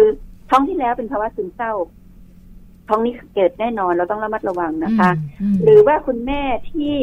[0.49, 1.73] ท้องที่แล้วเป็นภาวะซึมเศร้า
[2.87, 5.11] ท้องนี้เกิดแน่นอนเราต้องระมัดระวังนะคะ
[5.53, 6.41] มหรือว่าคุณแม่
[6.71, 6.95] ที่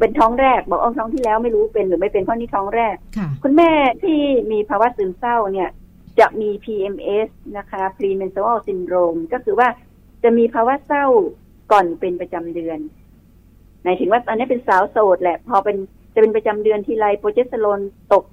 [0.00, 3.70] เป็นท้องแรกบอกเอาท้องที่แล้วไม่รู้เป็นหรือไม่เป็นเพราะนี่ท้องแรกค่ะคุณแม่
[4.02, 4.20] ที่
[4.52, 5.68] มีภาวะซึมเศร้าเนี่ย
[6.20, 7.28] จะมี PMS
[7.58, 9.68] นะคะ premenstrual syndrome ก็คือว่า
[10.22, 11.06] จะมีภาวะเศร้า
[11.72, 12.78] ก่อนเป็นประจำเดือน
[13.82, 15.76] หมายถึงว่าตอนนี้เป็นสาวโสดแหละ พอเป็น
[16.14, 17.80] จะเป็นประจำเดือนทีไรโปรเจสเตอโรน
[18.12, 18.24] ตก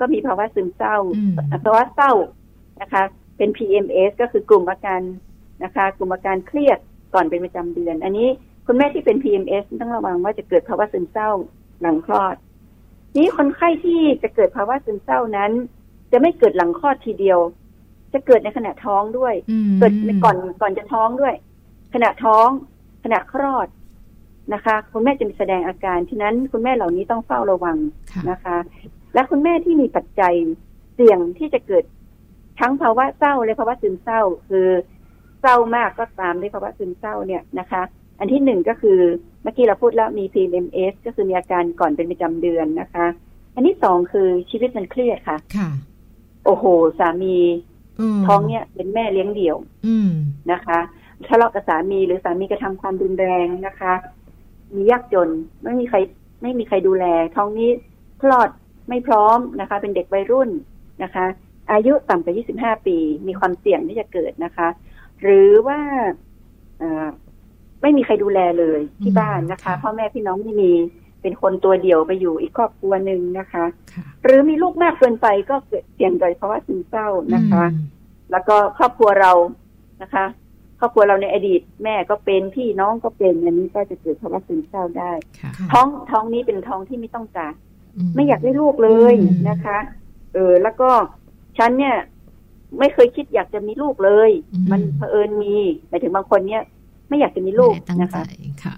[0.00, 2.12] ก็มีภาวะซึมเศร้าอืมภาวะเศร้า
[2.80, 3.02] นะคะ
[3.36, 5.00] เป็น PMS ก็คือกลุ่มอาการ
[5.64, 6.78] นะคะ กลุ่มอาการเครียด
[7.14, 8.28] ก่อนเป็นประจำเดือน อันนี้
[8.66, 11.30] คุณแม่ที่เป็น PMS ต้องระวังว่าจะเกิดภาวะซึมเศร้า
[11.82, 12.36] หลังคลอด
[13.16, 15.50] นี้คนไข้ที่จะเกิดภาวะซึมเศร้านั้น
[16.12, 17.38] จะไม่เกิดหลังคลอดทีเดียว
[18.12, 21.34] จะเกิดในขณะท้องด้วยอืมเกิดในก่อนก่อนจะท้องด้วย
[21.94, 22.48] ขณะท้อง
[23.04, 23.68] ขณะคลอด
[24.54, 27.76] นะคะ คุณแม่จะมีแสดงอาการฉะนั้นคุณแม่เหล่านี้ต้องเฝ้าระวัง
[28.12, 28.56] ค่ะนะคะ
[29.14, 30.34] และคุณแม่ที่มีปัจจัย
[30.94, 31.84] เสี่ยงที่จะเกิด
[32.60, 34.68] ทั้งภาวะเศร้าและภาวะซึมเศร้า คือ
[35.40, 37.82] เศร้ามากก็ตามด้วยภาวะซึมเศร้าเนี่ยนะคะ
[38.22, 38.98] อันที่หนึ่งก็คือ
[39.42, 43.06] เมื่อกี้เราพูดแล้วมี PMS ก็คือมีอาการก่อนเป็นประจำเดือนนะคะ
[43.54, 45.70] อันที่สองคือชีวิตมันเครียดค่ะ ค่ะ
[46.44, 46.64] โอ้โห
[46.98, 47.36] สามี
[48.16, 49.56] มท้องเนี่ยเป็นแม่เลี้ยงเดี่ยว
[49.86, 50.10] อืม
[50.52, 50.78] นะคะ
[51.28, 53.92] ทะเลาะกับสามีหรือสามีกระทำความรุนแรงนะคะ
[54.74, 55.28] มียากจน
[55.62, 55.98] ไม่มีใคร
[56.42, 57.04] ไม่มีใครดูแล
[57.36, 57.70] ท้องนี้
[58.20, 58.50] คลอด
[58.88, 60.50] ไม่พร้อมนะคะ เป็นเด็กวัยรุ่น
[61.02, 61.26] นะคะ
[61.72, 62.96] อายุต่ำกว่า 25 ปี
[63.26, 64.68] มีความเสี่ยงที่จะเกิดนะคะ
[65.22, 65.80] หรือว่า
[66.78, 67.08] เอ่อ
[67.82, 70.72] ไม่มีใครดูแลเลยที่อืมบ้านนะคะค่ะพ่อแม่พี่น้องไม่มี
[71.22, 77.84] เป็นคนตัวเดียวไปอยู่อีกครอบครัวหนึ่งนะคะค่ะหรือมีลูกมากเกินไปก็เกิดเสี่ยงโดยภาวะซึมเศร้านะคะอืม
[78.32, 79.32] แล้วก็ครอบครัวเรา
[80.02, 80.24] นะคะ
[80.80, 87.52] ครอบครัวเราในอดีตแม่ก็เป็นพี่น้องก็เป็นอันนี้ก็จะเกิดภาวะซึมเศร้าได้ค่ะค่ะท้องท้องนี้เป็นท้องที่ไม่ต้องการ
[88.14, 89.78] ไม่อยากได้ลูกเลยอืมนะคะ
[90.34, 90.90] เออ แล้วก็
[91.58, 91.96] ฉันเนี่ย
[92.78, 95.54] ไม่เคยคิดอยากจะมีลูกเลยอืมมันเผอิญมี
[95.88, 96.62] หมายถึงบางคนเนี่ย
[97.12, 98.24] ไม่อยากจะมีลูกไม่ได้ตั้งนะใจคะ
[98.64, 98.74] ค่ะ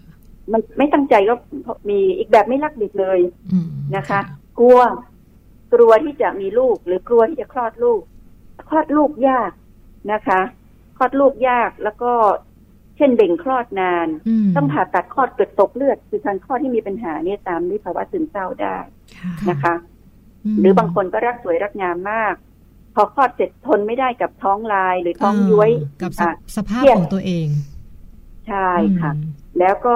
[0.53, 1.35] มันไม่ตั้งใจก็
[1.91, 3.21] มีอีกแบบไม่รักเด็กเลย
[3.53, 4.21] อืมนะคะ
[4.59, 4.79] กลัว
[5.75, 8.01] กลัวที่จะมีลูก หรือกลัวที่จะคลอดลูก
[8.69, 9.51] คลอดลูกยาก
[10.13, 10.41] นะคะ
[10.97, 12.13] คลอดลูกยากแล้วก็
[12.97, 14.09] เช่นเบ่งคลอดนาน
[14.45, 18.77] มต้องผ่าตัดคลอดเกิดตกเลือด คือการคลอดที่มีปัญหาเนี่ยตามด้วยภาวะซึมเศร้าได้
[19.19, 19.75] ค่ะนะคะ
[20.55, 22.35] มหรือบางคนก็รักสวยรักงามมาก
[22.95, 25.71] พอคลอดเสร็จทนไม่ได้กับท้องลายหรือท้องย้วย
[26.01, 27.47] เกับสอะสภาพเครียดของตัวเอง
[28.49, 28.71] ใช่
[29.01, 29.95] ค่ะอืมแล้วก็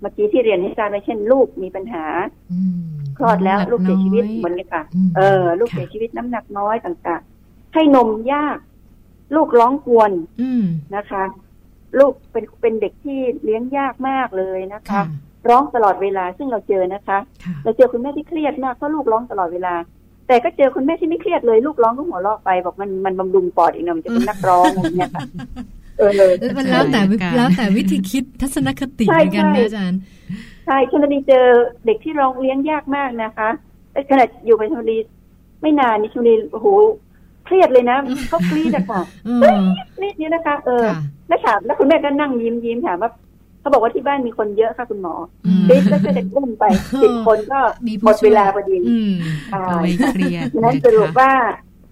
[0.00, 2.04] เมื่อกี้ที่เรียนให้ทราบไปเช่น ลูกมีปัญหา
[2.52, 2.80] อืม
[3.18, 8.58] คลอดแล้วน้ำหนัลูกเสียชีวิตน้อยเหมือนกันค่ะอืมเออลูกค่ะเสียชีวิตน้ำหนักน้อยต่างๆ ให้นมยาก
[9.36, 10.10] ลูกร้องกวน
[10.42, 10.64] อืม
[10.96, 11.22] นะคะ
[11.98, 15.04] ลูกเป็นเป็นเด็กที่เลี้ยงยากมากเลยนะคะค่ะ
[15.48, 19.74] ร้องตลอดเวลาซึ่งเราเจอนะคะค่ะเราเจอคุณแม่ที่เครียดมากเพราะลูกร้องตลอดเวลา
[20.28, 25.77] แต่ก็เจอคุณแม่ที่ไม่เครียดเลย ลูกร้องก็หัวเราะไป บอกมันมันบำรุงปอดอีกหน่อยมันจะเป็นนักร้องอะไรเงี้ยค่ะเออเลย
[26.56, 30.00] มันแล้วแต่วิใช่แล้วแต่วิธีคิดทัศนคติใช่เหมือนกันใช่นะอาจารย์
[30.66, 31.46] ใช่ชนบุรีเจอ
[31.86, 33.48] เด็กที่ร้องเลี้ยงยากมากนะคะ
[33.92, 34.98] แต่ขณะอยู่ไปชนบุรี
[35.62, 36.66] ไม่นานนี่ชนบุรีโอ้โห
[37.44, 39.58] เครียดเลยนะเขากรี๊ดอะค่ะเออ
[39.96, 43.10] กรี๊ดนี้นะคะ เออค่ะแล้วถามแล้วคุณแม่ก็นั่งยิ้มยิ้มถามว่า
[43.60, 45.14] เขาบอกว่าที่บ้านมีคนเยอะค่ะคุณหมอ
[45.46, 46.64] อืมกรี๊ดแล้วก็จะอุ้มไป
[47.02, 49.12] สิบคนก็มีหผู้มดช่วยเวลาพอดีอืม
[49.50, 51.30] ใช่ก็ไม่เครียดฉะนั้นนะคะสรุปว่า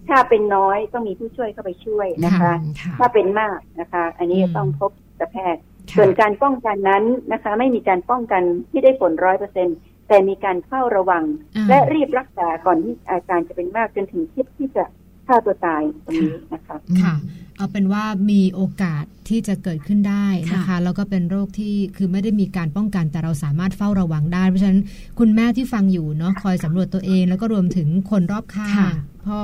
[0.09, 9.67] ถ้าเป็นน้อยต้องมีผู้ช่วยเข้าไปช่วยนะคะค่ะถ้าเป็นมากนะคะ อันนี้อืมต้องพบจิตแพทย์ค่ะส่วนการป้องกันนั้นนะคะ ไม่มีการป้องกันที่ได้ผลร้อยเปอร์เซ็น
[10.07, 11.23] แต่มีการเฝ้าระวัง
[11.55, 14.83] อ่าและรีบรักษาก่อนที่อาการจะเป็นมากจนถึงคิดที่จะ
[15.27, 17.15] ฆ่าตัวตายตรงนี้นะคะค่ะ
[17.57, 24.81] เอาเป็นว่ามีโอกาสที่จะเกิดขึ้นได้นะคะค่ะแล้วก็เป็นโรคที่คือไม่ได้มีการป้องกันแต่เราสามารถเฝ้าระวังได้ เพราะฉะนั้น
[25.19, 28.91] คุณแม่ที่ฟังอยู่เนาะคอยสำรวจตัวเอง แล้วก็รวมถึงคนรอบข้างค่ะ
[29.25, 29.41] พ่อ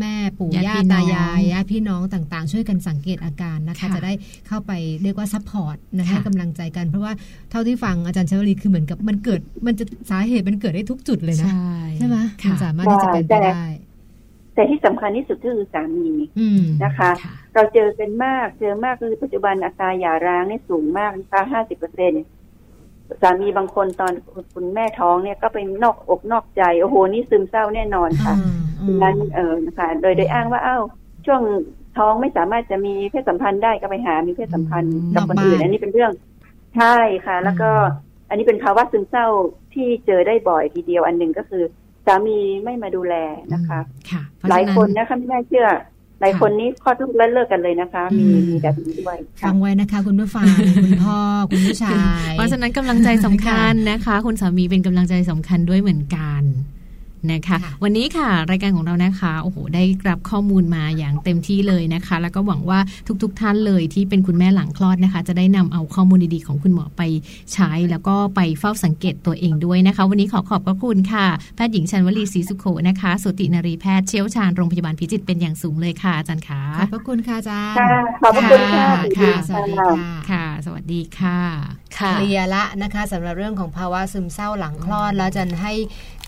[0.00, 4.12] แม่ปู่ญาติย่าพี่น้องตายายญาติพี่น้องต่างๆ ช่วยกันสังเกตอาการนะคะค่ะจะได้
[4.46, 4.72] เข้าไป
[5.02, 7.12] เรียกว่า support นะค่ะให้กำลังใจกัน เพราะว่า
[7.50, 13.64] เท่าที่ฟังอาจารย์เชวลีคือเหมือนกับมันเกิดมันจะสาเหตุมันเกิดได้ทุกจุดเลยนะ ใช่ใช่ไหมมันค่ะสามารถที่จะเป็นไปได้
[14.54, 22.12] แต่ที่สำคัญที่สุดก็คือสามีอืมนะคะค่ะเราเจอกันมากเจอมากคือปัจจุบันอัตราหย่าร้างเนี่ยสูงมากนะคะห้าสิบเปอร์เซ็น
[23.22, 24.12] สามีบางคนตอน
[24.54, 28.65] คุณแม่ท้องเนี่ยก็ไปนอกอกนอกใจ โอ้โหนี่ซึมเศร้าแน่นอนค่ะอืม
[29.02, 30.82] นั้นเออนะคะโดยโดยอ้างว่าอ้าว
[31.26, 31.42] ช่วง
[31.96, 36.12] ท้องไม่สามารถจะมีเพศสัมพันธ์ได้ก็ไปหามีเพศสัมพันธ์อืมกับคนอื่นนอกบ้านอันนี้เป็นเรื่อง
[36.76, 39.26] ใช่ค่ะ แล้วก็อืมอันนี้เป็นภาวะซึมเศร้า
[39.74, 41.62] ที่เจอได้บ่อยทีเดียวอันหนึ่งก็คือ
[42.06, 43.14] สามีไม่มาดูแล
[43.54, 43.80] นะคะ
[44.10, 45.68] ค่ะเพระหลายฉะคนนะคะไม่น่าเชื่อ
[46.20, 50.46] หลายคนนี้คลอดลูกแล้วเลิกกันเลยนะคะ มีอืมมีแบบนี้ด้วยฟัค่ะงไว้นะคะ คุณผู้ฟัง
[50.84, 51.18] คุณพ่อ
[51.50, 56.42] คุณผู้ชาย เพราะฉะนั้นกำลังใจสำคัญนะคะ คุณสามีเป็นกำลังใจสำคัญด้วยเหมือนกัน
[57.32, 62.78] นะคะค่ะวันนี้ค่ะ รายการของเรานะคะโอ้โหได้รับข้อมูลมาอย่างเต็มที่เลยนะคะ แล้วก็หวังว่า
[63.22, 67.02] ทุกๆทท่านเลยที่เป็นคุณแม่หลังคลอดนะคะ จะได้นำเอาข้อมูลดีๆของคุณหมอไป
[67.52, 77.88] ใช้ แล้วก็ไปเฝ้าสังเกตตัวเองด้วยนะคะ วันนี้ขอขอบพระคุณค่ะแพทย์หญิงชันวลีศรีสุโขนะคะสุตินารีแพทย์เชี่ยวชาญโรงพยาบาลพิจิตรเป็นอย่างสูงเลยค่ะอาจารย์คะขอบพระคุณค่ะอาจารย์ค่ะ
[78.22, 78.86] ขอบพระคุณค่ะ
[79.18, 79.98] ค่ะสวัสดีค่ะ
[80.30, 81.40] ค่ะสวัสดีค่ะ
[81.98, 85.72] ค่ะเคลียร์ละนะคะสำหรับเรื่องของภาวะซึมเศร้าหลังคลอดแล้วจะให้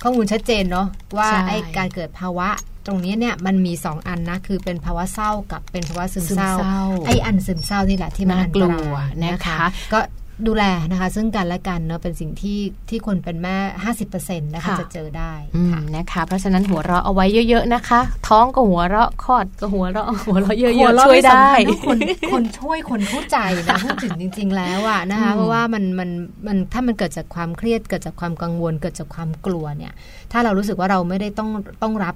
[0.03, 0.87] ข้อมูลชัดเจนเนาะ
[1.17, 2.49] ว่าใช่ไอ้การเกิดภาวะ
[2.87, 9.57] ตรงนี้เนี่ยมันมีสองอันนะคือเป็นภาวะเศร้ากับเป็นภาวะซึมเศร้าซึมเศร้าไอ้อันซึมเศร้านี่แหละที่มันน่าอันกตลัราวยนะคะ
[9.93, 9.99] ก็
[10.47, 12.59] ดูแลนะคะ ซึ่งกันและกันเนาะเป็นสิ่งที่
[12.89, 13.57] ที่คนเป็นแม่
[13.99, 21.99] 50%นะคะค่ะจะเจอได้อืมค่ะนะคะ เพราะฉะนั้นหัวเราะเอาไว้เยอะ ๆนะคะ ท้องก็หัวเราะคลอดก็หัวเราะหัวเราะเยหัวอะๆเราะช่วยได้ม่สำคัญนะคน
[22.33, 26.11] คนช่วยคนเข้าใจนะพูดถึงจริง ๆ แล้วอะนะคะอืมเพราะว่ามันมัน
[26.47, 29.93] มันถ้ามันเกิดจากความเครียดเกิดจากความกังวล เกิดจากความกลัวเนี่ย
[30.33, 31.51] ถ้าเรารู้สึกว่าเราไม่ได้ต้อง
[31.83, 32.15] ต้องรับ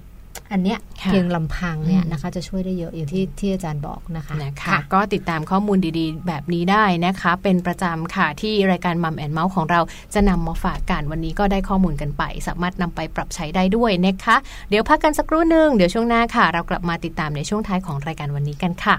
[0.52, 9.80] อันเนี้ยค่ะเพียงลำพังเนี่ยอืมนะคะจะช่วยได้เยอะอย่างที่ที่อาจารย์บอกนะคะนะคะก็ติดตามข้อมูลดีๆ แบบนี้ได้นะคะ เป็นประจำค่ะที่รายการมัมแอนเมาส์ของเรา
[10.14, 14.36] จะนำมาฝากกันวันนี้ก็ได้ข้อมูลกันไป สามารถนำไปปรับใช้ได้ด้วยนะคะ
[14.68, 18.96] เดี๋ยวพักกันสักครู่หนึ่งเดี๋ยวช่วงหน้าค่ะ เรากลับมาติดตามในช่วงท้ายของรายการวันนี้กันค่ะ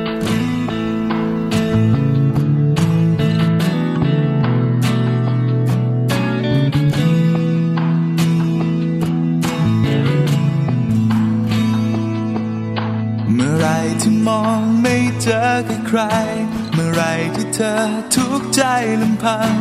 [0.00, 16.00] เเจอกับใคร
[16.74, 17.02] เมื่อไร
[17.36, 17.74] ที่เธอ
[18.14, 18.62] ทุกข์ใจ
[19.02, 19.52] ลำพัง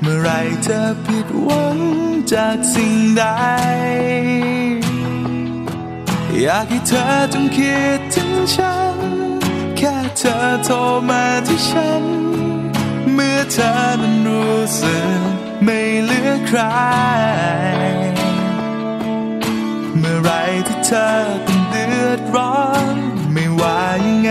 [0.00, 0.28] เมื่อไร
[0.64, 1.78] เธอผิดหวัง
[2.32, 3.24] จากสิ่งใด
[6.42, 8.98] อยากให้เธอจงคิดถึงฉัน
[9.76, 10.74] แค่เธอโทร
[11.08, 12.04] มาที่ฉัน
[13.14, 15.20] เมื่อเธอนั้นรู้สึก
[15.64, 16.60] ไม่เหลือใคร
[19.98, 20.30] เมื่อไร
[20.66, 21.06] ที่เธอ
[21.46, 22.58] ต้องเดือดร้อ
[22.94, 22.96] น
[23.60, 24.30] ว่ายังไง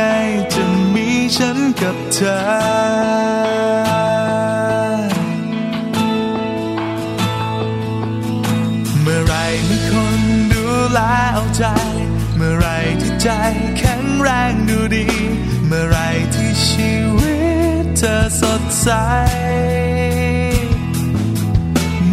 [0.54, 0.64] จะ
[0.94, 2.38] มีฉันกับเธอ
[9.02, 9.34] เมื่อไร
[9.70, 10.22] มีคน
[10.54, 10.64] ดู
[10.94, 11.00] แล
[11.34, 11.64] เอาใจ
[12.36, 12.68] เมื่อไร
[13.02, 13.30] ที่ใจ
[13.78, 15.06] แข็งแรงดูดี
[15.68, 15.98] เมื่อไร
[16.34, 17.40] ที่ชีวิ
[17.84, 18.88] ตเธอสดใส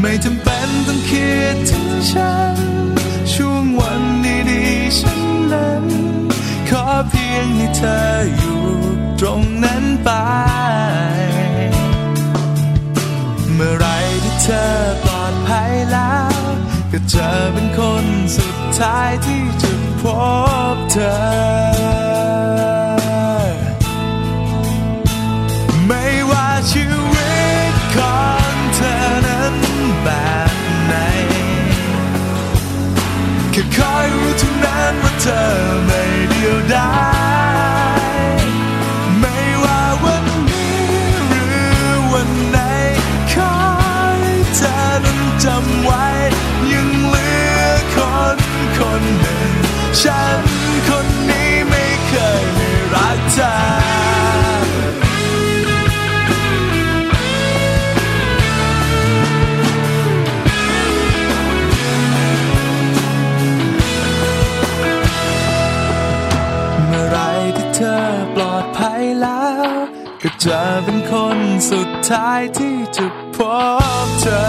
[0.01, 2.57] ไม่จำเป็นต้องคิดถึงฉัน
[3.33, 4.03] ช่วงวัน
[4.51, 5.21] ดีๆฉัน
[5.53, 5.85] นั้น
[6.71, 8.01] ขอเพียงให้เธอ
[8.39, 8.62] อยู่
[9.21, 10.11] ตรงนั้นไป
[13.55, 13.87] เมื่อไร
[14.25, 14.64] ที่เธอ
[15.03, 16.35] ปลอดภัยแล้ว
[16.93, 18.07] ก็เจะเป็นคน
[18.37, 20.03] สุดท้ายที่จะพ
[20.75, 21.14] บเธอ
[25.87, 27.37] ไม่ว่าชีวิ
[27.73, 28.97] ตของเธอ
[29.27, 29.55] นั้น
[30.03, 30.09] แบ
[30.45, 30.45] บ
[33.77, 35.43] คอยรู้เท่านั้นว่าเธอ
[35.85, 36.91] ไม่เดียวดา
[38.41, 38.41] ย
[39.21, 40.85] ไม่ว่าวันนี้
[41.27, 41.45] หรื
[41.75, 41.79] อ
[42.12, 42.59] วันไหน
[43.33, 43.53] คอ
[44.21, 46.07] ให้เธอนั้นจำไว้
[46.73, 47.61] ยังเหลือ
[47.95, 47.97] ค
[48.37, 48.39] น
[48.77, 49.53] คนหนึ่ง
[50.03, 50.41] ฉัน
[70.37, 71.39] ก็จะเป็นคน
[71.70, 73.07] สุดท้ายที่จะ
[73.37, 73.39] พ
[74.07, 74.43] บเธอ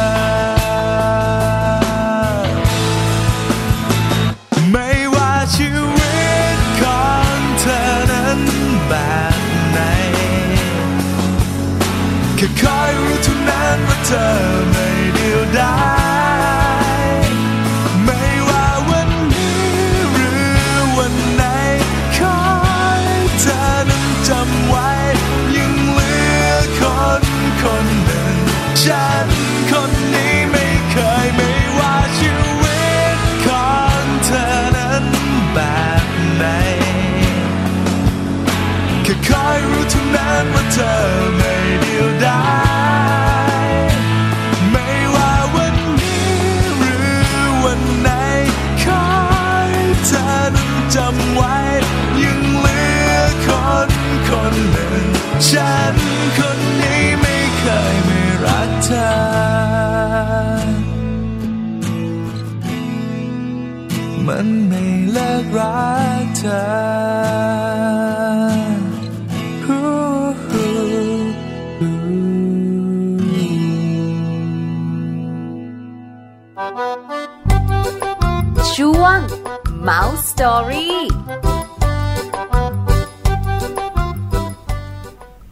[4.71, 6.21] ไม่ว่าชีวิ
[6.55, 7.81] ตของเธอ
[8.11, 8.39] นั้น
[8.87, 8.93] แบ
[9.33, 9.37] บ
[9.71, 9.79] ไหน
[12.35, 14.76] แค่คอยรู้เท่านั้นว่าเธอ
[40.15, 40.93] นั้นว่าเธอ
[41.35, 42.41] ไม่เดียวดา
[43.63, 43.65] ย
[44.71, 46.35] ไม่ว่าวันนี้
[46.77, 47.19] หรือ
[47.63, 48.09] วันไหน
[48.83, 51.55] ขอให้เธอนั้นจำไว้
[52.23, 52.81] ยังเหลื
[53.11, 53.47] อค
[53.87, 53.89] น
[54.27, 55.03] คนหนึ่ง
[55.49, 55.95] ฉัน
[56.37, 59.07] คนนี้ไม่เคยไม่รักเธอ
[64.27, 68.06] มันไม่เลิกรักเธอ
[79.89, 80.89] Mouse Story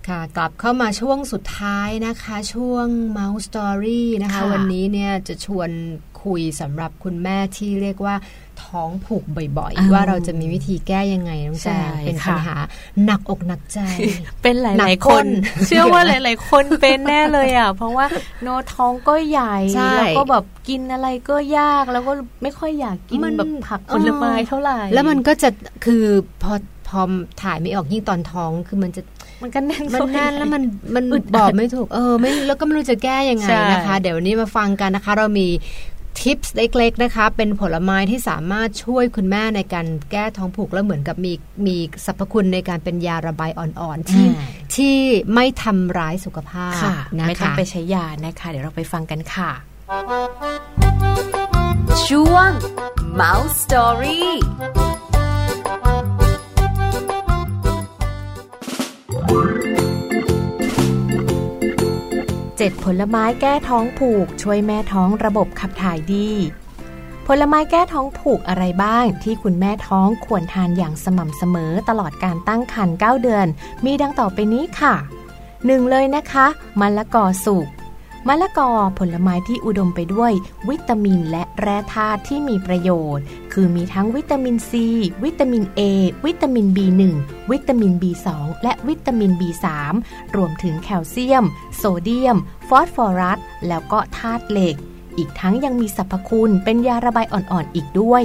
[0.08, 5.70] ค่ะกลับเข้ามาช่วงสุดท้ายนะคะ ช่วง Mouse Story นะคะคะวันนี้เนี่ยจะชวน
[6.24, 8.16] คุยสำหรับคุณแม่ที่เรียกว่า
[8.64, 9.24] ท้องผูก
[9.58, 12.58] บ่อยอ้าวๆว่าเราจะมีวิธีแก้ยังไงน้องแจงใช่เป็นค่ะปัญหา
[13.06, 13.80] หนักอกหนักใจ
[14.44, 15.28] เป็นหหนัลายกๆคก้นน
[15.68, 18.06] เชื่อว่าหลายๆ คนเป็นแน่เลยอะ เพราะว่า
[18.44, 25.50] โนท้องก็ใหญ่ใช่แล้วก็แบบกินอะไรก็ยากแล้วก็ไม่ค่อยอยากกินมันแบบผักผลไม้เท่าไหร่ แล้วมันก็จะ
[25.86, 26.04] คือ
[26.44, 26.54] พอ
[26.88, 27.02] พอ
[27.42, 29.02] ถ่ายไม่ออกยิ่งตอนท้องคือมันจะ
[29.42, 30.64] มันก็แน่นมันแน่นแล้วมัน
[30.96, 35.48] มันอึดอัดบอกไม่ถูกเออไม่แล้วก็ไม่รู้จะแก้ยังไงใช่นะคะ เดี๋ยววันนี้มาฟังกันนะคะ เรามี
[36.22, 41.34] ทิปส์เล็กๆนะคะ เป็นผลไม้ที่สามารถช่วยคุณแม่ในการแก้ท้องผูกแล้วเหมือนกับมี
[41.68, 44.96] มีสรรพคุณในการเป็นยาระบายอ่อนๆที่อ่าที่
[45.34, 49.52] ไม่ทำร้ายสุขภาพค่ะนะคะไม่ต้องไปใช้ยานะคะ เดี๋ยวเราไปฟังกันค่ะ
[52.08, 52.50] ช่วง
[53.20, 54.24] Mouse Story
[62.64, 66.30] 7 ผลไม้แก้ท้องผูก ช่วยแม่ท้องระบบขับถ่ายดี
[67.28, 73.48] ผลไม้แก้ท้องผูกอะไรบ้าง ที่คุณแม่ท้องควรทานอย่างสม่ำเสมอตลอดการตั้งครรภ์9เดือน
[73.86, 74.94] มีดังต่อไปนี้ค่ะ
[75.44, 75.90] 1.
[75.90, 76.48] เลยนะคะ
[76.80, 77.68] มะละกอสุก
[78.28, 80.32] มะละกอผลไม้ที่อุดมไปด้วย
[80.70, 83.26] วิตามินและแร่ธาตุที่มีประโยชน์
[83.58, 84.86] คือมีทั้งวิตามินซี
[85.24, 85.82] วิตามิน A
[86.26, 87.02] วิตามิน B1
[87.52, 88.28] วิตามิน B2
[88.64, 89.66] และวิตามิน B3
[90.36, 91.46] รวมถึงแคลเซียม
[91.78, 92.38] โซเดียม
[92.68, 94.76] ฟอสฟอรัส แล้วก็ธาตุเหล็ก
[95.18, 98.24] อีกทั้งยังมีสรรพคุณเป็นยาระบายอ่อนๆอีกด้วย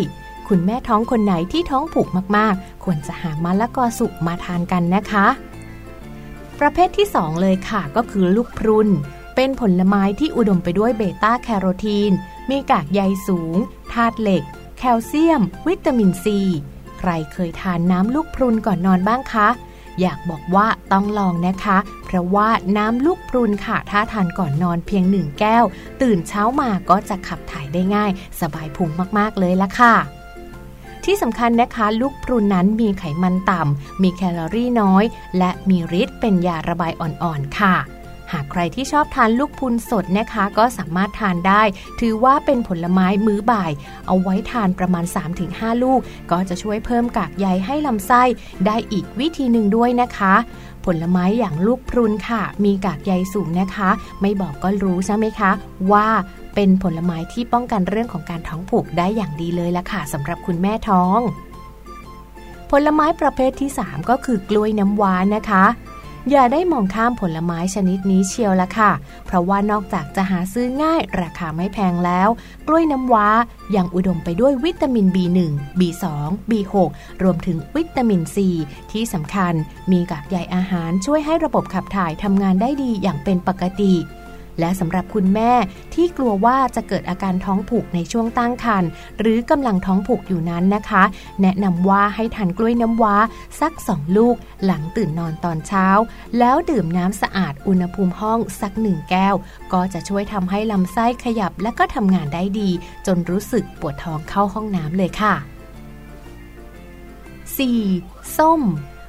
[0.48, 5.26] คุณแม่ท้องคนไหนที่ท้องผูกมากๆ ควรจะหามะละกอสุกมาทานกันนะคะ
[6.60, 8.88] ประเภทที่ 2 เลยค่ะก็คือลูกพรุน
[9.36, 12.12] เป็นผลไม้ที่อุดมไปด้วยเบต้าแคโรทีน
[12.50, 13.56] มีกากใยสูง
[13.92, 14.44] ธาตุเหล็ก
[14.82, 16.38] แคลเซียม วิตามินซี
[16.98, 19.48] ใครเคยทานน้ำลูกพรุนก่อนนอนบ้างคะ
[20.00, 25.64] อยากบอกว่าต้องลองนะคะ เพราะว่าน้ำลูกพรุนค่ะ ถ้าทานก่อนนอนเพียงหนึ่งแก้ว
[26.02, 28.10] ตื่นเช้ามาก็จะขับถ่ายได้ง่าย
[28.40, 29.94] สบายพุงมากๆเลยละค่ะ
[31.04, 35.04] ที่สำคัญนะคะลูกพรุนนั้นมีไขมันต่ำ มีแคลอรี่น้อย
[35.38, 37.76] และมีฤทธิ์เป็นยาระบายอ่อนๆ ค่ะ
[38.32, 41.62] หากใครที่ชอบทานลูกพุนสดนะคะ ก็สามารถทานได้
[42.00, 43.72] ถือว่าเป็นผลไม้มื้อบ่าย
[44.06, 45.04] เอาไว้ทานประมาณ
[45.44, 46.00] 3-5 ลูก
[46.30, 48.22] ก็จะช่วยเพิ่มกากใยให้ลำไส้
[48.66, 50.34] ได้อีกวิธีหนึ่งด้วยนะคะ
[50.84, 55.50] ผลไม้อย่างลูกพรุนค่ะ มีกากใยสูงนะคะ ไม่บอกก็รู้ใช่ไหมคะ
[55.92, 56.08] ว่า
[56.54, 61.18] เป็นผลไม้ที่ป้องกันเรื่องของการท้องผูกได้อย่างดีเลยละค่ะสำหรับคุณแม่ท้อง
[62.70, 65.64] ผลไม้ประเภทที่ 3 ก็คือกล้วยน้ำว้านะคะ
[66.30, 68.92] อย่าได้มองข้ามผลไม้ชนิดนี้เชียวละค่ะ
[69.26, 72.28] เพราะว่านอกจากจะหาซื้อง่ายราคาไม่แพงแล้ว
[72.68, 73.28] กล้วยน้ำว้า
[73.76, 75.38] ยังอุดมไปด้วยวิตามิน B1
[75.80, 76.04] B2
[76.50, 76.74] B6
[77.22, 78.36] รวมถึงวิตามิน C
[78.92, 79.52] ที่สำคัญ
[79.92, 83.94] มีกากใยอาหารช่วยให้ระบบขับถ่ายทำงานได้ดีอย่างเป็นปกติ
[84.60, 85.52] และสำหรับคุณแม่
[85.94, 88.88] ที่กลัวว่าจะเกิดอาการท้องผูกในช่วงตั้งครรภ์
[89.20, 91.02] หรือกำลังท้องผูกอยู่นั้นนะคะ
[91.42, 93.16] แนะนำว่าให้ทานกล้วยน้ำว้า
[93.60, 95.86] สัก 2 ลูกหลังตื่นนอนตอนเช้า
[96.38, 99.34] แล้วดื่มน้ำสะอาดอุณหภูมิห้องสักหนึ่งแก้ว
[99.72, 102.70] ก็จะช่วยทำให้ลำไส้ขยับและก็ทำงานได้ดี
[103.06, 105.34] จนรู้สึกปวดท้องเข้าห้องน้ำเลยค่ะ
[107.60, 108.38] 4.
[108.38, 108.62] ส้ม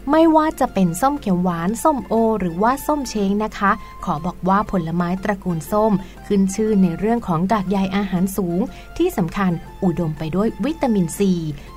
[0.09, 3.71] ไม่ว่าจะเป็นส้มเขียวหวาน ส้มโอ หรือว่าส้มเช้งนะคะ
[4.05, 5.91] ขอบอกว่าผลไม้ตระกูลส้ม
[6.27, 8.59] ขึ้นชื่อในเรื่องของกากใยอาหารสูง
[8.97, 9.51] ที่สำคัญ
[9.83, 11.31] อุดมไปด้วยวิตามินซี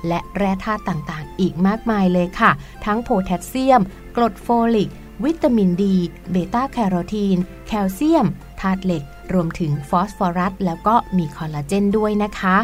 [0.07, 2.51] และแร่ธาตุต่างๆ อีกมากมายเลยค่ะ
[2.85, 3.81] ทั้งโพแทสเซียม
[4.15, 4.89] กรดโฟลิก
[5.25, 5.95] วิตามินดี
[6.31, 8.27] เบต้าแคโรทีน แคลเซียม
[8.61, 9.03] ธาตุเหล็ก
[9.33, 12.57] รวมถึงฟอสฟอรัส แล้วก็มีคอลลาเจนด้วยนะคะ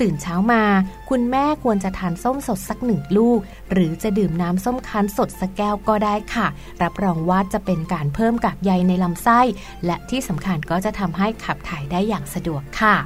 [0.00, 0.62] ตื่นเช้ามา
[1.10, 3.40] คุณแม่ควรจะทานส้มสดสักหนึ่งลูก
[3.72, 6.46] หรือจะดื่มน้ำส้มคั้นสดสักแก้วก็ได้ค่ะ
[6.82, 9.40] รับรองว่าจะเป็นการเพิ่มกากใยในลำไส้
[9.86, 12.96] และที่สำคัญก็จะทำให้ขับถ่ายได้อย่างสะดวกค่ะ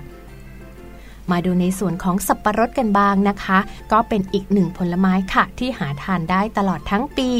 [1.30, 3.58] มาดูในส่วนของสับปะรดกันบ้างนะคะ
[3.92, 7.30] ก็เป็นอีกหนึ่งผลไม้ค่ะ ที่หาทานได้ตลอดทั้งปี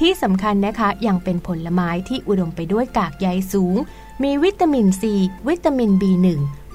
[0.00, 3.76] ที่สำคัญนะคะยังเป็นผลไม้ที่อุดมไปด้วยกากใยสูง
[4.22, 5.14] มีวิตามินซี
[5.48, 6.26] วิตามิน B1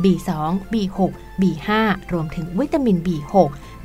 [0.04, 0.30] B2
[0.74, 1.00] B6
[1.42, 1.70] B5
[2.12, 3.34] รวมถึงวิตามิน B6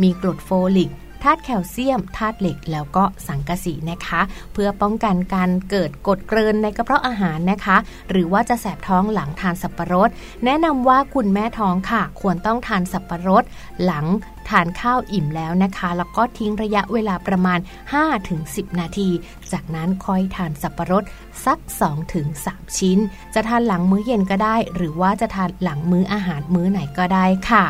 [0.03, 0.91] มีกรดโฟลิก
[1.23, 4.21] ธาตุแคลเซียมธาตุเหล็ก แล้วก็สังกะสีนะคะ
[4.53, 7.77] เพื่อป้องกันการเกิดกดเกรินในกระเพาะอาหารนะคะ
[8.11, 10.09] หรือว่าจะแสบท้องหลังทานสับปะรด
[10.45, 13.45] แนะนำว่าคุณแม่ท้องค่ะ ควรต้องทานสับปะรด
[13.85, 14.07] หลัง
[14.49, 17.59] ทานข้าวอิ่มแล้วนะคะ แล้วก็ทิ้งระยะเวลาประมาณ
[18.19, 19.09] 5-10 นาที
[19.53, 21.05] จากนั้นค่อยทานสับปะรด
[21.45, 21.59] สัก
[22.19, 22.99] 2-3 ชิ้น
[23.35, 27.67] จะทานหลังมื้อเย็นก็ได้ หรือว่าจะทานหลังมื้ออาหารมื้อไหนก็ได้ค่ะ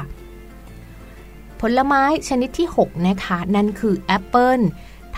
[1.65, 4.61] ผลไม้ชนิดที่ 6 นะคะ นั่นคือแอปเปิล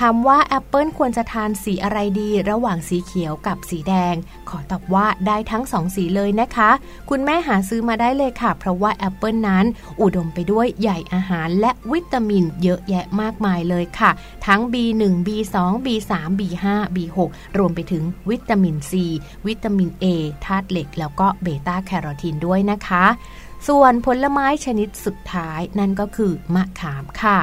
[0.00, 4.14] ถามว่าแอปเปิลควรจะทานสีอะไรดี ระหว่างสีเขียวกับสีแดง
[4.48, 6.70] ขอตอบว่าได้ทั้งสองสีเลยนะคะ
[7.10, 9.64] คุณแม่หาซื้อมาได้เลยค่ะ เพราะว่าแอปเปิลนั้น
[10.00, 14.10] อุดมไปด้วยใหญ่อาหารและวิตามินเยอะแยะมากมายเลยค่ะ
[14.46, 16.66] ทั้ง B1 B2 B3 B5
[16.96, 17.18] B6
[17.58, 18.92] รวมไปถึงวิตามิน C
[19.46, 20.06] วิตามิน A
[20.44, 23.04] ธาตุเหล็ก แล้วก็เบต้าแคโรทีนด้วยนะคะ
[23.68, 27.40] ส่วนผลไม้ชนิดสุดท้ายนั่นก็คือมะขามค่ะ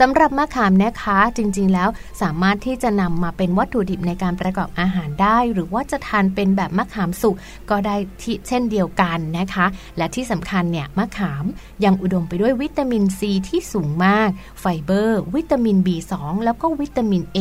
[0.00, 1.88] สำหรับมะขามนะคะจริงๆแล้ว
[2.22, 7.36] สามารถที่จะนำมาเป็นวัตถุดิบในการประกอบอาหารได้ หรือว่าจะทานเป็นแบบมะขามสุก
[7.70, 9.66] ก็ได้ที่เช่นเดียวกันนะคะ
[9.96, 11.44] และที่สำคัญเนี่ยมะขาม
[11.84, 14.28] ยังอุดมไปด้วยวิตามินซีที่สูงมาก
[14.60, 16.12] ไฟเบอร์ วิตามิน B2
[16.44, 17.38] แล้วก็วิตามิน A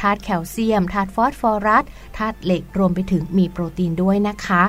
[0.00, 1.84] ธาตุแคลเซียมธาตุฟอสฟอรัส
[2.18, 4.62] ธาตุเหล็กรวมไปถึงมีโปรตีนด้วยนะคะ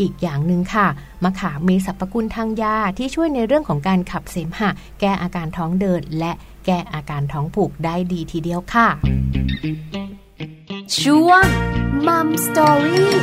[0.00, 0.86] อีกอย่างหนึ่งค่ะ
[1.24, 4.70] มะขามมีสรรพคุณทางยาที่ช่วยในเรื่องของการขับเสมหะ
[5.00, 6.32] แก้อาการท้องเดิน และ
[6.66, 8.88] แก้อาการท้องผูกได้ดีทีเดียวค่ะ
[11.00, 11.44] ช่วง
[12.06, 13.14] mom story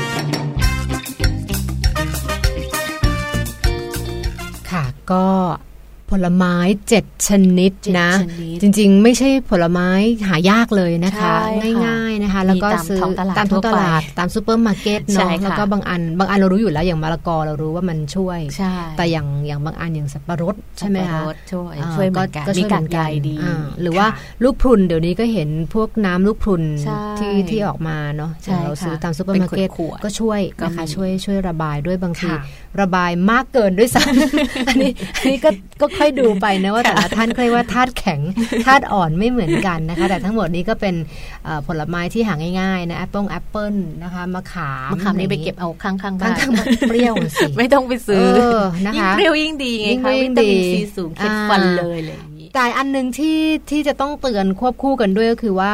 [4.70, 5.28] ค่ะก็
[5.75, 5.75] ผ
[6.24, 6.56] ลไม้
[6.90, 9.90] เจ็ดชนิดนะเจ็ดชนิดจริงๆ ไม่ใช่ผลไม้
[10.28, 32.40] หายากเลยนะคะใช่ค่ะง่ายๆนะคะ แล้วก็มีตามซื้อท้องตลาดตามท้องตลาดทั่วไปตามซูเปอร์มาร์เก็ตใช่เนาะค่ะแล้วก็บางอันบางอันเรารู้อยู่แล้วอย่างมะละกอเรารู้ว่ามันช่วยใช่แต่อย่างอย่างบางอันอย่างสับปะรดใช่ไหมสับคะปรดช่วยอ่าช่วยเหมือนกันก็มีช่วยการเหมือนใยดีอ่าหรือว่าค่ะลูกพรุนเดี๋ยวนี้ก็เห็นพวกน้ำลูกพรุนใช่ที่ที่ออกมาเนาะใช่เราซื้อค่ะตามซูเปอร์มาร์เก็ตเป็นขวดๆก็ช่วยก็นะคะมีช่วยช่วยระบายด้วยบางทีค่ะ
[32.82, 35.50] ระบายมากเกินด้วยซ้ำอันนี้อันนี้ก็
[35.82, 38.20] ก็ค่อยดูไปนะว่าแต่ละท่านเคยว่าธาตุแข็ง
[38.66, 40.96] ธาตุอ่อนไม่เหมือนกันนะคะ แต่ทั้งหมดนี้ก็เป็น
[41.44, 53.40] เอ่อผลไม้ที่หาง่ายๆนะแอปเปิลแอปเปิลนะคะมะขามมะขามนี่ไปเก็บเอาข้างๆบ้านข้างๆมันเปรี้ยวสิไม่ต้องไปซื้อเออนะคะยิ่งเปรี้ยวยิ่งดีไงค่ะยิ่งคะเปรี้ยวยิ่วิงตามินดีซีสูงเค็ดอ่าฟันเลยอะไรอย่างนี้ แต่อันหนึ่งที่
[53.70, 55.74] ที่จะต้องเตือนควบคู่กันด้วยก็คือว่า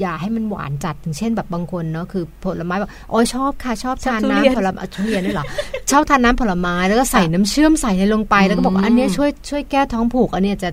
[0.00, 5.44] อย่าให้มันหวานจัดอย่างเช่นแบบบางคนเนาะคือผลไม้แบบโอ้ยชอบค่ะชอบทานชอบทุเรียนน้ำผลไม้ทุเรียนด้วยเหรอ
[5.90, 10.68] ชอบทานน้ำผลไม้แล้วก็ใส่น้ำเชื่อมใส่ในลงไปแล้วก็บอกว่าอันเนี้ยช่วยช่วยแก้ท้องผูกอันเนี้ยจะ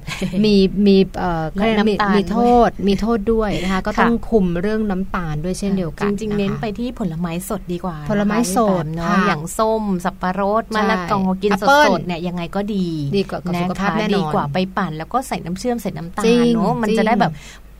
[0.45, 0.55] มี
[0.87, 12.85] มีเอ่อและมีน้ำตาลมีโทษมีโทษด้วยนะคะก็ค่ะต้องคุมเรื่องน้ำตาลด้วยเช่นเดียวกันจริงๆเน้นนะคะไปที่ผลไม้สดดีกว่า ผลไม้นะคะสดพี่แปมเนาะค่ะอย่างส้มสับปะรดใช่มะละกอกินแอปสเปิ้ลดๆเนี่ยยังไงก็ดี
[13.17, 17.31] ดีกว่ากับสุขภาพะคะแน่นอนดีกว่าไปปั่นแล้วก็ใส่น้ำเชื่อมใส่น้ำตาจริลงเนาะมันจริงจะได้แบบ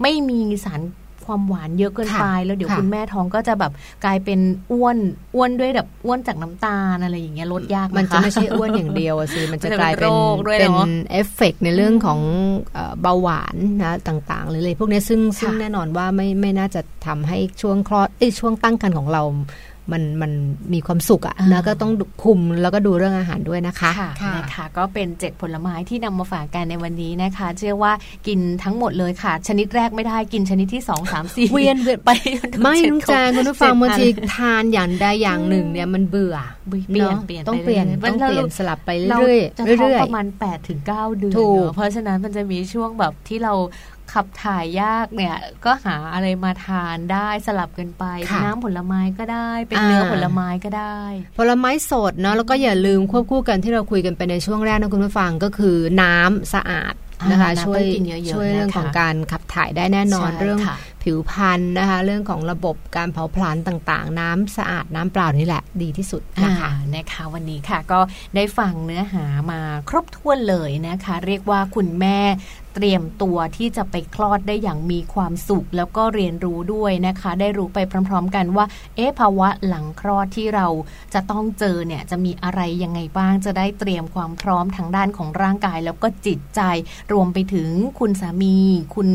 [0.02, 0.82] ไม่มีสาร
[1.26, 3.72] ความหวานเยอะเกินค่ะไป แล้วเดี๋ยวค่ะคุณแม่ท้องก็จะแบบ
[4.06, 4.40] กลายเป็น
[4.72, 4.98] อ้วน
[5.36, 12.20] อ้วนด้วยแบบอ้วนจากน้ำตาลอะไรอย่างเงี้ยลดยากมันคจะไม่ใช่อ้วนอย่างเดียวอะสิมันจะมันจะกลายเป็นเป็นโรคด้วยเป็นเนอะเอฟเฟกต์ในเรื่องของ
[12.74, 19.24] เอ่อเบาหวานนะต่างๆหรืออะไรพวกนี้ซึ่งซึ่งแน่นอนว่าไม่ไม่น่าจะทำให้ช่วงคลอดเอ้ยช่วงตั้งครรภ์ของเรา
[19.92, 20.32] มันมัน
[20.74, 21.92] มีความสุขอะอ่านะก็ต้อง
[22.24, 27.92] คุมแล้วก็ดูเรื่องอาหารด้วยนะคะค่ะนะคะก็เป็น7ผลไม้ที่นำมาฝากกันในวันนี้นะคะ เชื่อว่า
[28.28, 32.10] กินทั้งหมดเลยค่ะ ชนิดแรกไม่ได้กินชนิดที่2 3 4เวียนเวียนไป
[32.64, 34.06] ไม่จน้องแจงคุณผู้ฟังบางที
[34.36, 36.36] ทานอย่างใดอย่างหนึ่งเนี่ยมันเบื่อ
[36.68, 43.54] เปลี่ยนอะเปลี่ยนต้องเปลี่ยนไปต้องรื่เปลี่ยนๆสลับไปเราเรื่อยจะๆท้องเรื่อยประมาณ8ถึง9เดือนถูกเนอะเพราะฉะนั้นมันจะมีช่วงแบบที่เรา
[44.14, 45.36] ขับถ่ายยากเนี่ย
[45.66, 51.00] ก็หาอะไรมาทานได้สลับกันไปค่ะน้ำผลไม้ก็ได้ เป็นอ่าเนื้อผลไม้ก็ได้
[51.38, 56.94] ผลไม้สดเนาะแล้วก็อย่าลืมควบคู่กันที่เราคุยกันไปในช่วงแรกนะคุณผู้ฟังก็คือน้ำสะอาด
[57.32, 68.00] นะคะอ่าน้ำช่วยต้องกินเยอะๆช่วยเรื่องนะคะของการขับถ่ายได้แน่นอนใช่เรื่องค่ะผิวพรรณนะคะเรื่องของระบบการเผาผลาญต่างๆ น้ำสะอาดน้ำเปล่านี่แหละดีที่สุดนะคะอ่านะคะวันนี้ค่ะก็
[68.36, 72.20] ได้ฟังเนื้อหามาครบถ้วนเลยนะคะ เรียกว่าคุณแม่
[72.76, 78.66] เตรียมตัวที่จะไปคลอดได้อย่างมีความสุข แล้วก็เรียนรู้ด้วยนะคะ ได้รู้ไปพร้อม ๆ กันว่า
[78.96, 80.68] เอ๊ะภาวะหลังคลอดที่เรา
[81.14, 86.62] จะต้องเจอเนี่ยจะมีอะไรยังไงบ้าง จะได้เตรียมความพร้อมทางด้านของร่างกาย แล้วก็จิตใจ
[87.14, 87.70] รวมไปถึง
[88.00, 88.58] คุณสามี
[88.96, 89.10] คุณ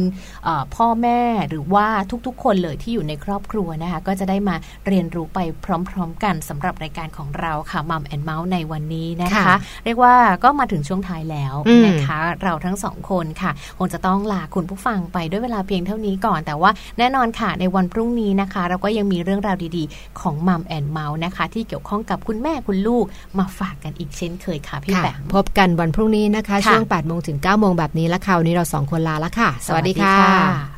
[0.44, 1.86] เอ่อพ่อแม่หรือว่า
[2.26, 4.56] ทุกๆ คนเลยที่อยู่ในครอบครัวนะคะ ก็จะได้มา
[4.86, 13.47] เรียนรู้ไปพร้อม ๆ กันสำหรับรายการของเราค่ะมัมแอนเมาส์ในวันนี้นะคะค่ะเรียกว่าก็มาถึงช่วงท้ายแล้วอืมนะคะ เราทั้งสองคนค่ะ
[13.78, 23.05] คงจะต้องลาคุณผู้ฟังไปด้วยเวลาเพียงเท่านี้ก่อน แต่ว่าแน่นอนค่ะในวันพรุ่งนี้นะคะ เราก็ยังมีเรื่องราวดีๆ ของมัมแอนเมาส์นะคะ ที่เกี่ยวข้องกับคุณแม่คุณลูก
[23.38, 30.78] มาฝากกันอีกเช่นเคยค่ะพี่ค่ะแปมพบกันวันพรุ่งนี้นะคะค่ะช่วง8โมงถึง9โมงแบบนี้และคราวนี้เราสองคนลาแล้วค่ะ สวัสดีค่ะ